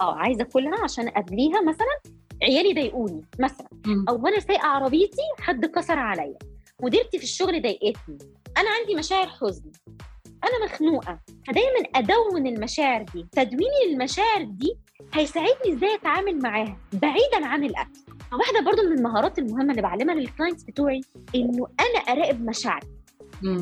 آه 0.00 0.14
عايزة 0.14 0.42
أكلها 0.42 0.84
عشان 0.84 1.08
قبليها 1.08 1.60
مثلا 1.62 2.12
عيالي 2.42 2.72
ضايقوني 2.74 3.20
مثلا. 3.38 3.66
أو 4.08 4.22
وأنا 4.24 4.40
سايقة 4.40 4.66
عربيتي 4.68 5.22
حد 5.40 5.66
كسر 5.66 5.98
عليا 5.98 6.38
مديرتي 6.82 7.18
في 7.18 7.24
الشغل 7.24 7.62
ضايقتني 7.62 8.18
أنا 8.58 8.70
عندي 8.80 8.94
مشاعر 8.94 9.26
حزن 9.26 9.72
أنا 10.44 10.64
مخنوقة 10.64 11.18
فدايما 11.46 11.88
أدون 11.96 12.46
المشاعر 12.46 13.02
دي 13.14 13.26
تدويني 13.32 13.86
للمشاعر 13.90 14.42
دي 14.44 14.76
هيساعدني 15.12 15.72
إزاي 15.74 15.94
أتعامل 15.94 16.38
معاها 16.42 16.76
بعيدا 16.92 17.46
عن 17.46 17.64
الأكل 17.64 18.00
واحدة 18.32 18.60
برضو 18.70 18.82
من 18.82 18.98
المهارات 18.98 19.38
المهمة 19.38 19.70
اللي 19.70 19.82
بعلمها 19.82 20.14
للكلاينتس 20.14 20.62
بتوعي 20.64 21.00
إنه 21.34 21.66
أنا 21.80 21.98
أراقب 21.98 22.44
مشاعري. 22.44 22.86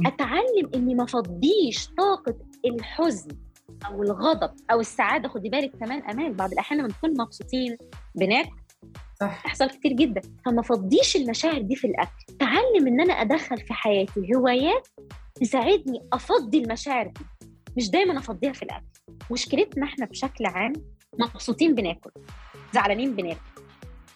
أتعلم 0.06 0.70
إني 0.74 0.94
ما 0.94 1.04
أفضيش 1.04 1.88
طاقة 1.98 2.34
الحزن 2.66 3.30
أو 3.86 4.02
الغضب 4.02 4.50
أو 4.70 4.80
السعادة 4.80 5.28
خدي 5.28 5.48
بالك 5.48 5.72
كمان 5.80 6.02
أمال 6.02 6.34
بعض 6.34 6.52
الأحيان 6.52 6.80
لما 6.80 6.88
بنكون 6.88 7.20
مبسوطين 7.24 7.76
بناكل 8.14 8.50
صح. 9.20 9.40
بتحصل 9.40 9.70
كتير 9.70 9.92
جدا. 9.92 10.20
فما 10.46 10.60
افضيش 10.60 11.16
المشاعر 11.16 11.60
دي 11.60 11.76
في 11.76 11.86
الأكل. 11.86 12.24
تعلم 12.38 12.86
إن 12.86 13.00
أنا 13.00 13.12
أدخل 13.12 13.56
في 13.56 13.72
حياتي 13.74 14.34
هوايات 14.36 14.88
تساعدني 15.34 16.00
أفضي 16.12 16.58
المشاعر 16.58 17.06
دي. 17.06 17.24
مش 17.76 17.90
دايما 17.90 18.18
أفضيها 18.18 18.52
في 18.52 18.62
الأكل. 18.62 18.84
مشكلتنا 19.30 19.86
إحنا 19.86 20.06
بشكل 20.06 20.46
عام 20.46 20.72
مبسوطين 21.18 21.74
بناكل. 21.74 22.10
زعلانين 22.74 23.16
بناكل. 23.16 23.40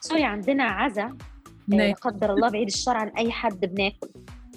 سوري 0.01 0.25
عندنا 0.25 0.65
عزا. 0.65 1.03
آه، 1.03 1.17
لا. 1.69 1.93
قدر 1.93 2.33
الله 2.33 2.51
بعيد 2.51 2.67
الشر 2.67 2.97
عن 2.97 3.09
أي 3.09 3.33
حد 3.33 3.61
بناكل. 3.61 4.09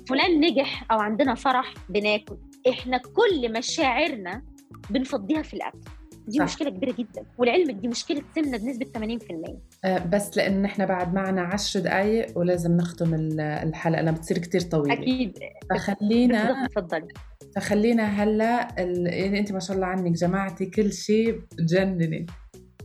فلان 0.10 0.40
نجح 0.40 0.92
أو 0.92 1.00
عندنا 1.00 1.36
فرح 1.36 1.74
بناكل. 1.90 2.38
إحنا 2.70 2.98
كل 2.98 3.54
مشاعرنا 3.58 4.44
بنفضيها 4.90 5.42
في 5.42 5.54
الأكل. 5.54 5.80
دي 6.28 6.38
صح. 6.38 6.44
مشكلة 6.44 6.70
كبيرة 6.70 6.92
جدا. 6.92 7.26
ولعلمك 7.38 7.76
دي 7.76 7.88
مشكلة 7.88 8.24
سمنة 8.36 8.58
بنسبة 8.58 8.86
80% 8.86 9.48
آه، 9.48 9.58
بس 9.86 10.38
لأن 10.38 10.66
إحنا 10.66 10.86
بعد 10.86 11.14
معنا 11.14 11.42
عشر 11.42 11.80
دقائق 11.80 12.38
ولازم 12.38 12.78
نختم 12.78 13.14
ال- 13.14 13.40
الحلقة 13.42 14.02
لما 14.02 14.12
بتصير 14.12 14.38
كتير 14.38 14.62
طويلة. 14.62 14.94
أكيد. 14.94 15.40
فخلينا 15.70 16.66
اتفضلي 16.66 17.08
فخلينا 17.56 18.04
هلأ 18.24 18.84
ال... 18.84 19.08
يعني 19.14 19.40
أنت 19.40 19.52
ما 19.52 19.60
شاء 19.60 19.76
الله 19.76 19.88
عنك 19.88 20.12
جمعتي 20.12 20.66
كل 20.66 20.94
شيء 20.94 21.40
بتجنني 21.52 22.26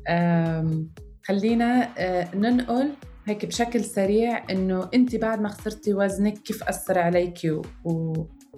أم... 0.08 0.88
خلينا 1.24 1.88
آه، 1.98 2.36
ننقل 2.36 2.88
هيك 3.26 3.46
بشكل 3.46 3.84
سريع 3.84 4.44
إنه 4.50 4.88
أنت 4.94 5.16
بعد 5.16 5.40
ما 5.40 5.48
خسرتي 5.48 5.94
وزنك 5.94 6.38
كيف 6.38 6.62
أثر 6.64 6.98
عليكي 6.98 7.50
و... 7.50 8.12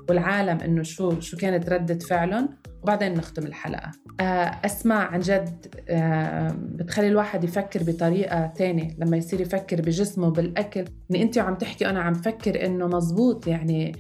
والعالم 0.09 0.61
إنه 0.61 0.83
شو 0.83 1.21
شو 1.21 1.37
كانت 1.37 1.69
ردة 1.69 1.99
فعلهم 1.99 2.49
وبعدين 2.83 3.15
نختم 3.15 3.47
الحلقة. 3.47 3.91
آه، 4.21 4.61
أسماء 4.65 4.99
عن 4.99 5.21
جد 5.21 5.75
آه، 5.89 6.57
بتخلي 6.59 7.09
الواحد 7.09 7.45
يفكر 7.45 7.83
بطريقة 7.83 8.47
تانية 8.47 8.97
لما 8.99 9.17
يصير 9.17 9.41
يفكر 9.41 9.81
بجسمه 9.81 10.31
بالأكل. 10.31 10.85
يعني 11.11 11.23
انت 11.25 11.39
وعم 11.39 11.55
تحكي 11.55 11.87
أنا 11.89 12.01
عم 12.01 12.15
فكر 12.15 12.67
إنه 12.67 12.87
مزبوط 12.87 13.47
يعني 13.47 13.93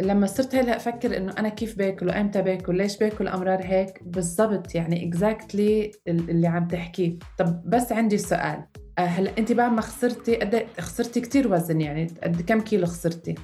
لما 0.00 0.26
صرت 0.26 0.54
هلأ 0.54 0.76
أفكر 0.76 1.16
إنه 1.16 1.32
أنا 1.38 1.48
كيف 1.48 1.78
باكل 1.78 2.08
وأمتى 2.08 2.42
باكل 2.42 2.76
ليش 2.76 2.98
باكل 2.98 3.28
أمرار 3.28 3.60
هيك؟ 3.62 4.00
بالضبط 4.02 4.74
يعني 4.74 5.08
exactly 5.08 5.90
اللي 6.08 6.46
عم 6.46 6.68
تحكيه. 6.68 7.18
طب 7.38 7.62
بس 7.66 7.92
عندي 7.92 8.18
سؤال. 8.18 8.64
آه، 8.98 9.02
هلأ 9.02 9.30
انت 9.38 9.52
بعد 9.52 9.72
ما 9.72 9.80
خسرتي 9.80 10.36
قد 10.36 10.56
إيه- 10.56 10.80
خسرتي 10.80 11.20
كتير 11.20 11.52
وزن 11.52 11.80
يعني 11.80 12.06
قد 12.22 12.42
كم 12.42 12.60
كيلو 12.60 12.86
خسرتي؟ 12.86 13.34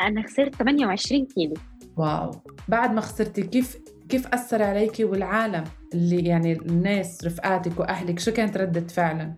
أنا 0.00 0.22
خسرت 0.22 0.54
28 0.54 1.26
كيلو. 1.26 1.54
wow. 1.96 2.30
بعد 2.68 2.92
ما 2.92 3.00
خسرتي 3.00 3.42
كيف 3.42 3.78
كيف 4.08 4.26
أثر 4.26 4.62
عليكي 4.62 5.04
والعالم 5.04 5.64
اللي 5.94 6.24
يعني 6.28 6.52
الناس 6.52 7.24
رفقاتك 7.24 7.80
وأهلك؟ 7.80 8.18
شو 8.18 8.32
كانت 8.32 8.56
ردة 8.56 8.80
فعلن؟ 8.86 9.34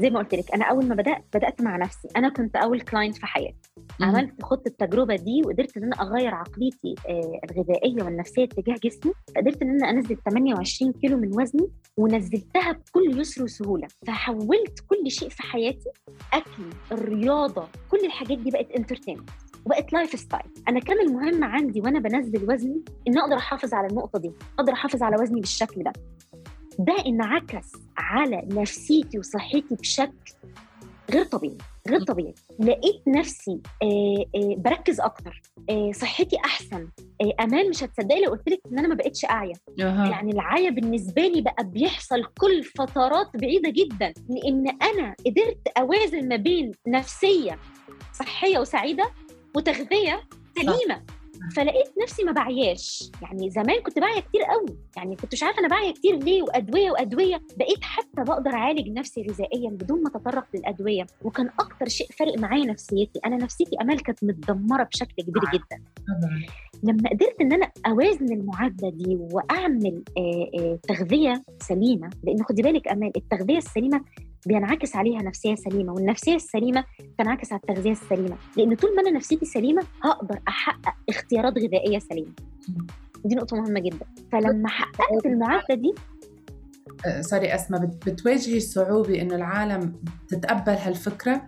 زي 0.00 0.10
ما 0.10 0.18
قلت 0.18 0.34
لك 0.34 0.54
أنا 0.54 0.64
أول 0.64 0.86
ما 0.88 0.94
بدأت 0.94 1.24
بدأت 1.34 1.62
مع 1.62 1.76
نفسي. 1.76 2.08
أنا 2.16 2.28
كنت 2.28 2.56
أول 2.56 2.80
client 2.80 3.16
في 3.16 3.26
حياتي. 3.26 3.56
عملت 4.00 4.42
خدت 4.42 4.66
التجربة 4.66 5.16
دي 5.16 5.42
وقدرت 5.46 5.76
إن 5.76 5.82
أنا 5.84 6.02
أغير 6.02 6.34
عقليتي 6.34 6.94
آه، 7.08 7.40
الغذائية 7.50 8.02
والنفسية 8.02 8.44
تجاه 8.44 8.74
جسمي. 8.84 9.12
قدرت 9.36 9.62
إن 9.62 9.70
أنا 9.70 9.90
أنزل 9.90 10.16
28 10.30 10.92
كيلو 10.92 11.16
من 11.16 11.40
وزني 11.40 11.68
ونزلتها 11.96 12.72
بكل 12.72 13.20
يسر 13.20 13.42
وسهولة. 13.42 13.88
فحولت 14.06 14.78
كل 14.86 15.10
شيء 15.10 15.28
في 15.28 15.42
حياتي 15.42 15.90
أكل 16.32 16.62
الرياضة 16.92 17.68
كل 17.90 18.04
الحاجات 18.04 18.38
دي 18.38 18.50
بقت 18.50 18.70
entertainment 18.70 19.30
وبقت 19.68 19.92
life 19.92 20.20
style 20.20 20.42
أنا 20.68 20.80
كان 20.80 21.00
المهم 21.00 21.44
عندي 21.44 21.80
وأنا 21.80 21.98
بنزل 22.00 22.52
وزني 22.52 22.82
إن 23.08 23.18
أقدر 23.18 23.36
أحافظ 23.36 23.74
على 23.74 23.86
النقطة 23.86 24.18
دي 24.18 24.32
أقدر 24.58 24.72
أحافظ 24.72 25.02
على 25.02 25.16
وزني 25.22 25.40
بالشكل 25.40 25.82
ده. 25.82 25.92
ده 26.78 26.94
انعكس 27.06 27.72
على 27.98 28.42
نفسيتي 28.52 29.18
وصحتي 29.18 29.74
بشكل 29.80 30.32
غير 31.10 31.24
طبيعي 31.24 31.56
غير 31.88 32.04
طبيعي. 32.04 32.34
لقيت 32.60 33.08
نفسي 33.08 33.60
آه 33.82 34.24
آه 34.36 34.54
بركز 34.56 35.00
أكتر 35.00 35.42
آه 35.70 35.92
صحتي 35.92 36.36
أحسن 36.44 36.88
أمان 37.40 37.68
مش 37.70 37.84
هتصدقي 37.84 38.20
لو 38.24 38.30
قلت 38.30 38.48
لك 38.48 38.60
إن 38.72 38.78
أنا 38.78 38.88
ما 38.88 38.94
بقتش 38.94 39.24
أعيا. 39.24 39.54
يعني 40.10 40.32
العيا 40.32 40.70
بالنسبة 40.70 41.22
لي 41.22 41.40
بقى 41.42 41.64
بيحصل 41.64 42.24
كل 42.40 42.64
فترات 42.64 43.36
بعيدة 43.36 43.70
جدا. 43.70 44.12
لأن 44.28 44.68
أنا 44.82 45.14
قدرت 45.26 45.68
أوازن 45.78 46.28
ما 46.28 46.36
بين 46.36 46.72
نفسية 46.86 47.58
صحية 48.12 48.58
وسعيدة 48.58 49.04
وتغذية 49.58 50.20
سليمة. 50.58 51.02
فلقيت 51.56 51.92
نفسي 52.02 52.24
ما 52.24 52.32
بعياش. 52.32 53.10
يعني 53.22 53.50
زمان 53.50 53.82
كنت 53.82 53.98
بعيا 53.98 54.20
كتير 54.20 54.42
قوي. 54.42 54.78
يعني 54.96 55.16
كنت 55.16 55.32
مش 55.32 55.42
عارفة 55.42 55.58
أنا 55.58 55.68
بعيا 55.68 55.92
كتير 55.92 56.16
ليه 56.16 56.42
وأدوية 56.42 56.90
وأدوية. 56.90 57.42
بقيت 57.56 57.82
حتى 57.82 58.22
بقدر 58.24 58.50
أعالج 58.50 58.88
نفسي 58.88 59.26
غذائيا 59.30 59.70
بدون 59.70 60.02
ما 60.02 60.08
اتطرق 60.08 60.44
للأدوية. 60.54 61.06
وكان 61.22 61.50
أكتر 61.60 61.88
شيء 61.88 62.06
فارق 62.18 62.38
معايا 62.38 62.64
نفسيتي. 62.64 63.20
أنا 63.26 63.36
نفسيتي 63.36 63.76
أمال 63.80 64.02
كانت 64.02 64.24
متدمرة 64.24 64.82
بشكل 64.82 65.22
كبير. 65.22 65.42
جدا. 65.54 65.82
لما 66.82 67.10
قدرت 67.10 67.40
إن 67.40 67.52
أنا 67.52 67.70
أوازن 67.86 68.32
المعادلة 68.32 68.90
دي 68.90 69.18
وأعمل 69.32 70.02
آه، 70.18 70.50
آه، 70.58 70.78
تغذية 70.88 71.42
سليمة. 71.62 72.10
لأن 72.24 72.42
خدي 72.44 72.62
بالك 72.62 72.88
أمال 72.88 73.12
التغذية 73.16 73.58
السليمة 73.58 74.00
بينعكس 74.46 74.96
عليها 74.96 75.22
نفسية 75.22 75.54
سليمة 75.54 75.92
والنفسية 75.92 76.34
السليمة 76.34 76.84
تنعكس 77.18 77.52
على 77.52 77.60
التغذية 77.68 77.92
السليمة. 77.92 78.36
لأن 78.56 78.74
طول 78.74 78.96
ما 78.96 79.02
أنا 79.02 79.10
نفسيتي 79.10 79.46
سليمة 79.46 79.82
هقدر 80.04 80.40
أحقق 80.48 80.94
اختيارات 81.08 81.58
غذائية 81.58 81.98
سليمة. 81.98 82.32
دي 83.24 83.34
نقطة 83.34 83.56
مهمة 83.56 83.80
جدا. 83.80 84.06
فلما 84.32 84.68
حققت 84.68 85.26
المعادله 85.26 85.76
دي 85.76 85.94
آه، 87.06 87.20
سوري 87.20 87.54
بت- 87.78 88.08
بتواجهي 88.08 88.60
صعوبة 88.60 89.20
إنه 89.22 89.34
العالم 89.34 89.92
تتقبل 90.28 90.72
هالفكرة؟ 90.72 91.42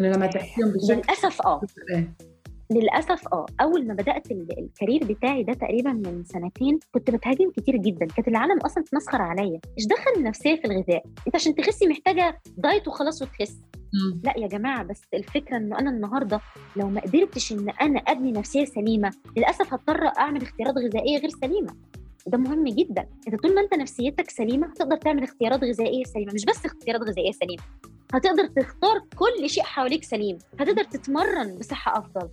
إنه 0.00 0.08
لما 0.08 0.26
تحكيهم 0.26 0.72
بشكل 0.72 0.94
للأسف 0.94 1.42
آه. 1.42 1.60
إيه. 1.90 2.12
للأسف 2.72 3.28
آه 3.32 3.46
أول 3.60 3.86
ما 3.86 3.94
بدأت 3.94 4.30
ال- 4.30 4.58
الكارير 4.58 5.04
بتاعي 5.04 5.42
ده 5.42 5.52
تقريبا 5.52 5.92
من 5.92 6.24
سنتين 6.24 6.78
كنت 6.92 7.10
بتهاجم 7.10 7.50
كتير 7.50 7.76
جدا 7.76 8.06
كانت 8.06 8.28
العالم 8.28 8.58
أصلا 8.60 8.84
تمسخر 8.84 9.22
عليا. 9.22 9.60
إيش 9.78 9.86
دخل 9.86 10.10
النفسية 10.16 10.56
في 10.56 10.64
الغذاء؟ 10.64 11.04
أنت 11.26 11.34
عشان 11.34 11.54
تخسي 11.54 11.86
محتاجة 11.86 12.40
دايت 12.56 12.88
وخلاص 12.88 13.22
وتخس. 13.22 13.56
مم. 13.94 14.20
لا 14.24 14.34
يا 14.38 14.46
جماعة 14.46 14.82
بس 14.82 15.00
الفكرة 15.14 15.56
إنه 15.56 15.78
أنا 15.78 15.90
النهارده 15.90 16.40
لو 16.76 16.88
ما 16.88 17.00
قدرتش 17.00 17.52
إن 17.52 17.70
أنا 17.70 17.98
أبني 18.00 18.32
نفسية 18.32 18.64
سليمة 18.64 19.10
للأسف 19.36 19.72
هضطر 19.74 20.06
أعمل 20.18 20.42
اختيارات 20.42 20.74
غذائية 20.76 21.18
غير 21.18 21.30
سليمة. 21.30 21.74
وده 22.26 22.38
مهم 22.38 22.64
جدا. 22.68 23.06
انت 23.28 23.42
طول 23.42 23.54
ما 23.54 23.60
أنت 23.60 23.74
نفسيتك 23.74 24.30
سليمة 24.30 24.66
هتقدر 24.66 24.96
تعمل 24.96 25.22
اختيارات 25.22 25.64
غذائية 25.64 26.04
سليمة. 26.04 26.32
مش 26.34 26.44
بس 26.44 26.64
اختيارات 26.66 27.02
غذائية 27.02 27.32
سليمة 27.32 27.62
هتقدر 28.14 28.46
تختار 28.46 29.00
كل 29.16 29.50
شيء 29.50 29.62
حواليك 29.62 30.04
سليم. 30.04 30.38
هتقدر 30.60 30.84
تتمرن 30.84 31.58
بصحة 31.58 31.98
أفضل. 31.98 32.28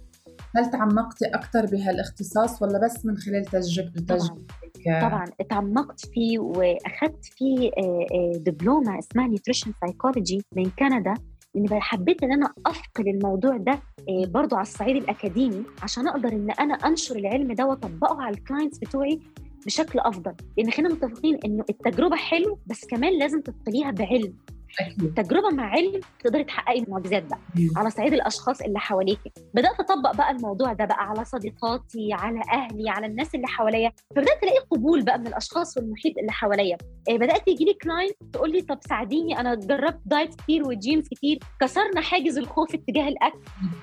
هل 0.55 0.69
تعمقتي 0.69 1.25
أكثر 1.25 1.65
بهالاختصاص 1.65 2.61
ولا 2.61 2.79
بس 2.85 3.05
من 3.05 3.17
خلال 3.17 3.45
تجربة 3.45 3.91
طبعا. 4.07 4.19
تجربتك؟ 4.19 5.01
طبعا 5.01 5.25
اتعمقت 5.39 6.05
فيه 6.05 6.39
واخدت 6.39 7.25
فيه 7.25 7.69
آه، 7.77 8.05
آه، 8.13 8.37
دبلومة 8.37 8.99
اسمها 8.99 9.27
nutrition 9.27 9.73
psychology 9.81 10.41
من 10.55 10.69
كندا 10.79 11.13
لأن 11.55 11.81
حبيت 11.81 12.23
إن 12.23 12.31
أنا 12.31 12.53
اثقل 12.65 13.07
الموضوع 13.07 13.57
ده 13.57 13.71
آه، 14.09 14.25
برضو 14.27 14.55
على 14.55 14.63
الصعيد 14.63 14.95
الأكاديمي 14.95 15.63
عشان 15.83 16.07
أقدر 16.07 16.29
إن 16.33 16.51
أنا 16.51 16.73
أنشر 16.73 17.15
العلم 17.15 17.53
ده 17.53 17.65
وأطبقه 17.65 18.21
على 18.21 18.35
ال 18.37 18.42
clients 18.42 18.77
بتوعي 18.77 19.19
بشكل 19.65 19.99
أفضل. 19.99 20.33
لأن 20.57 20.71
خلينا 20.71 20.93
متفقين 20.93 21.39
إنه 21.45 21.63
التجربة 21.69 22.15
حلو 22.15 22.59
بس 22.67 22.85
كمان 22.85 23.19
لازم 23.19 23.41
تدخليها 23.41 23.91
بعلم. 23.91 24.33
أكيد. 24.79 25.13
تجربة 25.13 25.49
مع 25.49 25.63
علم 25.69 26.01
تقدري 26.23 26.43
تحققي 26.43 26.85
معجزات 26.87 27.23
بقى. 27.23 27.39
مم. 27.55 27.69
على 27.77 27.89
صعيد 27.89 28.13
الأشخاص 28.13 28.61
اللي 28.61 28.79
حواليكي. 28.79 29.31
بدأت 29.53 29.79
أطبق 29.79 30.15
بقى 30.15 30.31
الموضوع 30.31 30.73
ده 30.73 30.85
بقى 30.85 31.09
على 31.09 31.25
صديقاتي 31.25 32.13
على 32.13 32.41
أهلي 32.53 32.89
على 32.89 33.05
الناس 33.07 33.35
اللي 33.35 33.47
حواليا. 33.47 33.91
فبدأت 34.15 34.43
ألاقي 34.43 34.59
قبول 34.71 35.03
بقى 35.03 35.19
من 35.19 35.27
الأشخاص 35.27 35.77
والمحيط 35.77 36.17
اللي 36.17 36.31
حواليا. 36.31 36.77
إيه 37.09 37.17
بدأت 37.17 37.47
يجي 37.47 37.65
لي 37.65 37.73
client 37.73 38.15
تقول 38.33 38.51
لي 38.51 38.61
طب 38.61 38.79
ساعديني 38.89 39.39
أنا 39.39 39.55
جربت 39.55 39.99
diet 40.05 40.35
كتير 40.35 40.67
و 40.67 40.75
gyms 40.75 41.07
كتير. 41.07 41.39
كسرنا 41.61 42.01
حاجز 42.01 42.37
الخوف 42.37 42.73
اتجاه 42.75 43.07
الأكل. 43.07 43.39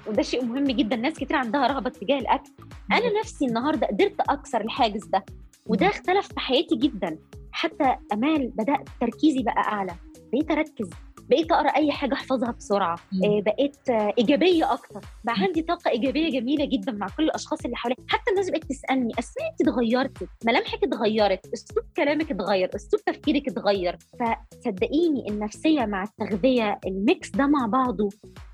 وده 0.07 0.23
شيء 0.23 0.45
مهم 0.45 0.65
جدا. 0.65 0.97
ناس 0.97 1.15
كتير 1.15 1.37
عندها 1.37 1.67
رهبة 1.67 1.91
اتجاه 1.91 2.19
الأكل. 2.19 2.51
أنا 2.93 3.21
نفسي 3.21 3.47
النهارده 3.47 3.87
قدرت 3.87 4.21
أكسر 4.21 4.61
الحاجز 4.61 5.05
ده. 5.05 5.25
وده 5.67 5.87
اختلف 5.87 6.29
في 6.29 6.41
حياتي 6.41 6.77
جدا. 6.77 7.19
حتى 7.53 7.97
أمال 8.13 8.49
بدأت 8.49 8.89
تركيزي 9.01 9.43
بقى 9.43 9.61
أعلى. 9.63 9.93
بقيت 10.33 10.51
أركز 10.51 10.91
بقيت 11.29 11.53
أقرأ 11.53 11.69
أي 11.69 11.93
حاجة 11.93 12.15
أحفظها 12.15 12.51
بسرعة 12.51 12.97
مم. 13.13 13.25
آه، 13.25 13.41
بقيت 13.41 13.77
إيجابية 14.19 14.73
أكتر 14.73 15.01
بقى 15.25 15.35
عندي 15.39 15.63
طاقة 15.63 15.91
إيجابية 15.91 16.41
جميلة 16.41 16.65
جدا 16.65 16.93
مع 16.93 17.07
كل 17.17 17.23
الأشخاص 17.25 17.65
اللي 17.65 17.77
حواليا 17.77 17.97
حتى 18.09 18.31
الناس 18.31 18.51
بقت 18.51 18.65
تسألني 18.65 19.13
أسماء 19.19 19.51
انت 19.51 19.69
اتغيرتي 19.69 20.27
ملامحك 20.47 20.85
اتغيرت 20.85 21.47
أسلوب 21.55 21.85
كلامك 21.97 22.31
اتغير 22.31 22.71
أسلوب 22.75 23.03
تفكيرك 23.07 23.49
اتغير 23.49 23.97
فصدقيني 24.21 25.29
النفسية 25.31 25.85
مع 25.85 26.03
التغذية 26.03 26.79
الميكس 26.87 27.31
ده 27.31 27.47
مع 27.47 27.67
بعضه 27.67 28.09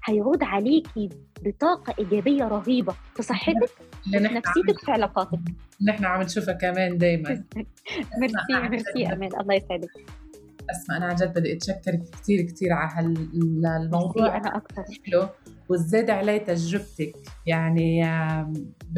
هيعود 0.04 0.42
عليكي 0.42 1.08
بطاقة 1.42 1.94
إيجابية 1.98 2.44
رهيبة 2.44 2.94
في 3.16 3.22
صحتك 3.22 3.70
اللي 4.06 4.28
في 4.28 4.34
نفسيتك 4.34 4.78
في 4.84 4.90
علاقاتك. 4.90 5.38
نحن 5.88 6.04
عم 6.04 6.22
نشوفها 6.22 6.54
كمان 6.54 6.98
دايما. 6.98 7.28
merci 8.20 8.68
merci. 8.70 9.07
أمان 9.06 9.40
الله 9.40 9.54
يسعدك. 9.54 9.90
أسماء 10.70 10.98
أنا 10.98 11.07
عن 11.07 11.14
جد 11.14 11.38
بدي 11.38 11.53
اتشكرك 11.53 12.03
كثير 12.12 12.42
كثير 12.42 12.72
على 12.72 13.14
هالموضوع 13.64 14.37
أنا 14.37 14.57
أكتر. 14.57 14.85
حلو. 15.07 15.29
وزاد 15.68 16.11
عليه 16.11 16.38
تجربتك 16.38 17.12
يعني 17.46 18.03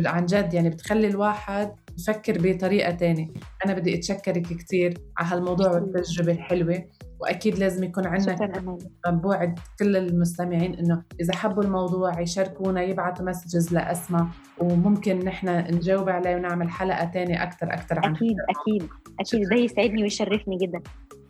عن 0.07 0.27
جد 0.27 0.55
يعني 0.55 0.71
بتخلي 0.71 1.07
الواحد 1.09 1.73
يفكر 1.99 2.39
بطريقة 2.39 2.91
تانية. 2.91 3.29
أنا 3.67 3.75
بدي 3.75 3.95
أتشكرك 3.95 4.43
كثير 4.43 4.95
على 5.19 5.29
هالموضوع 5.29 5.69
ميرسي. 5.69 5.91
والتجربة 5.91 6.33
الحلوة 6.33 6.85
وأكيد 7.21 7.59
لازم 7.59 7.85
يكون 7.85 8.07
عندنا 8.07 8.79
بوعد 9.09 9.59
كل 9.79 9.97
المستمعين 9.97 10.75
إنه 10.75 11.03
إذا 11.21 11.37
حبوا 11.37 11.63
الموضوع 11.63 12.21
يشاركونا 12.21 12.83
يبعثوا 12.83 13.27
messages 13.27 13.75
لأسماء 13.75 14.27
وممكن 14.59 15.19
نحن 15.19 15.49
نجاوب 15.49 16.09
عليه 16.09 16.37
ونعمل 16.37 16.71
حلقة 16.71 17.05
تانية 17.05 17.43
أكثر 17.43 17.75
أكثر 17.75 17.99
عن 18.05 18.15
أكيد 18.15 18.37
أكيد. 18.51 18.89
أكيد. 19.21 19.49
ده 19.49 19.57
يسعدني 19.57 20.03
ويشرفني 20.03 20.57
جدا. 20.57 20.81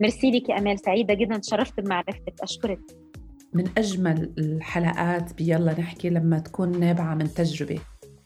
ميرسي 0.00 0.30
لك 0.30 0.48
يا 0.48 0.58
أمال. 0.58 0.78
سعيدة 0.78 1.14
جدا. 1.14 1.38
تشرفت 1.38 1.80
بمعرفتك. 1.80 2.34
أشكرك. 2.42 2.80
من 3.54 3.64
أجمل 3.78 4.34
الحلقات 4.38 5.34
بيلا 5.34 5.80
نحكي 5.80 6.10
لما 6.10 6.38
تكون 6.38 6.80
نابعة 6.80 7.14
من 7.14 7.24
تجربة 7.34 7.78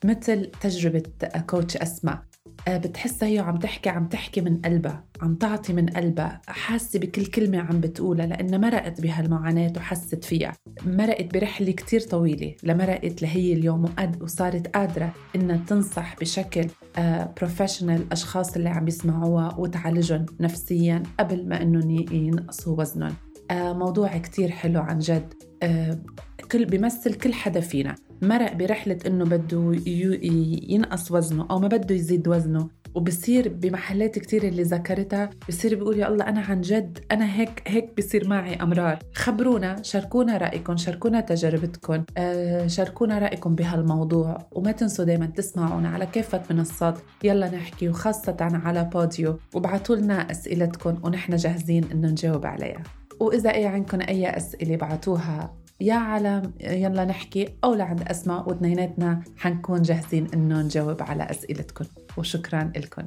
مثل 0.04 0.50
تجربة 0.60 1.02
كوتش 1.50 1.76
أسماء. 1.76 2.22
بتحسها 2.68 3.28
هي 3.28 3.38
عم 3.38 3.58
تحكي 3.58 3.88
عم 3.88 4.06
تحكي 4.06 4.40
من 4.40 4.56
قلبها 4.56 5.04
عم 5.22 5.34
تعطي 5.34 5.72
من 5.72 5.86
قلبها. 5.86 6.40
حاسة 6.48 6.98
بكل 6.98 7.26
كلمة 7.26 7.58
عم 7.58 7.80
بتقولها 7.80 8.26
لأنها 8.26 8.58
مرقت 8.58 9.00
بهالمعاناة 9.00 9.72
وحست 9.76 10.24
فيها. 10.24 10.52
مرقت 10.86 11.34
برحلة 11.34 11.72
كتير 11.72 12.00
طويلة 12.00 12.54
لمرقت 12.62 13.22
لهي 13.22 13.52
اليوم 13.52 13.84
وقد 13.84 14.22
وصارت 14.22 14.76
قادرة 14.76 15.12
إنها 15.36 15.56
تنصح 15.56 16.16
بشكل 16.20 16.66
بروفيشنال 17.36 18.12
أشخاص 18.12 18.56
اللي 18.56 18.68
عم 18.68 18.88
يسمعوها 18.88 19.54
وتعالجهم 19.58 20.26
نفسيا 20.40 21.02
قبل 21.20 21.48
ما 21.48 21.62
إنهم 21.62 21.90
ينقصوا 22.12 22.78
وزنهم. 22.80 23.14
آه، 23.50 23.72
موضوع 23.72 24.18
كتير 24.18 24.50
حلو 24.50 24.80
عن 24.80 24.98
جد. 24.98 25.34
آه، 25.62 25.98
كل 26.52 26.64
بيمثل 26.64 27.14
كل 27.14 27.34
حدا 27.34 27.60
فينا. 27.60 27.94
مرق 28.22 28.52
برحلة 28.52 28.98
إنه 29.06 29.24
بده 29.24 29.80
ينقص 30.68 31.12
وزنه 31.12 31.46
أو 31.50 31.58
ما 31.58 31.68
بده 31.68 31.94
يزيد 31.94 32.28
وزنه. 32.28 32.68
وبصير 32.94 33.48
بمحلات 33.48 34.18
كتير 34.18 34.42
اللي 34.42 34.62
ذكرتها 34.62 35.30
بصير 35.48 35.74
بيقول 35.74 35.98
يا 35.98 36.08
الله 36.08 36.28
أنا 36.28 36.40
عن 36.40 36.60
جد 36.60 36.98
أنا 37.12 37.36
هيك 37.36 37.62
هيك 37.66 37.96
بصير 37.98 38.28
معي 38.28 38.54
أمرار. 38.54 38.98
خبرونا 39.14 39.82
شاركونا 39.82 40.36
رأيكم 40.36 40.76
شاركونا 40.76 41.20
تجربتكم 41.20 42.04
آه 42.16 42.66
شاركونا 42.66 43.18
رأيكم 43.18 43.54
بهالموضوع. 43.54 44.38
وما 44.52 44.72
تنسوا 44.72 45.04
دايما 45.04 45.26
تسمعونا 45.26 45.88
على 45.88 46.06
كافة 46.06 46.42
منصات. 46.50 46.98
يلا 47.24 47.50
نحكي 47.50 47.88
وخاصة 47.88 48.36
على 48.40 48.90
بوديو. 48.94 49.38
وابعتوا 49.54 49.96
لنا 49.96 50.30
أسئلتكم 50.30 50.98
ونحن 51.04 51.36
جاهزين 51.36 51.84
إنه 51.92 52.08
نجاوب 52.08 52.46
عليها. 52.46 52.82
وإذا 53.20 53.54
أي 53.54 53.66
عندكم 53.66 54.00
أي 54.00 54.36
أسئلة 54.36 54.76
بعتوها 54.76 55.54
يا 55.80 55.94
على 55.94 56.42
يلا 56.60 57.04
نحكي 57.04 57.48
أو 57.64 57.74
لعند 57.74 58.02
أسماء 58.02 58.48
واثنيناتنا 58.48 59.22
حنكون 59.38 59.82
جاهزين 59.82 60.28
إنه 60.34 60.62
نجاوب 60.62 61.02
على 61.02 61.22
أسئلتكم. 61.30 61.84
وشكرا 62.16 62.72
لكم. 62.76 63.02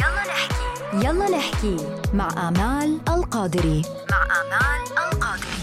يلا 0.00 0.22
نحكي. 0.28 1.06
يلا 1.06 1.36
نحكي 1.38 1.76
مع 2.14 2.48
آمال 2.48 3.00
القادري. 3.08 3.82
مع 4.10 4.22
آمال 4.40 5.12
القادري. 5.12 5.53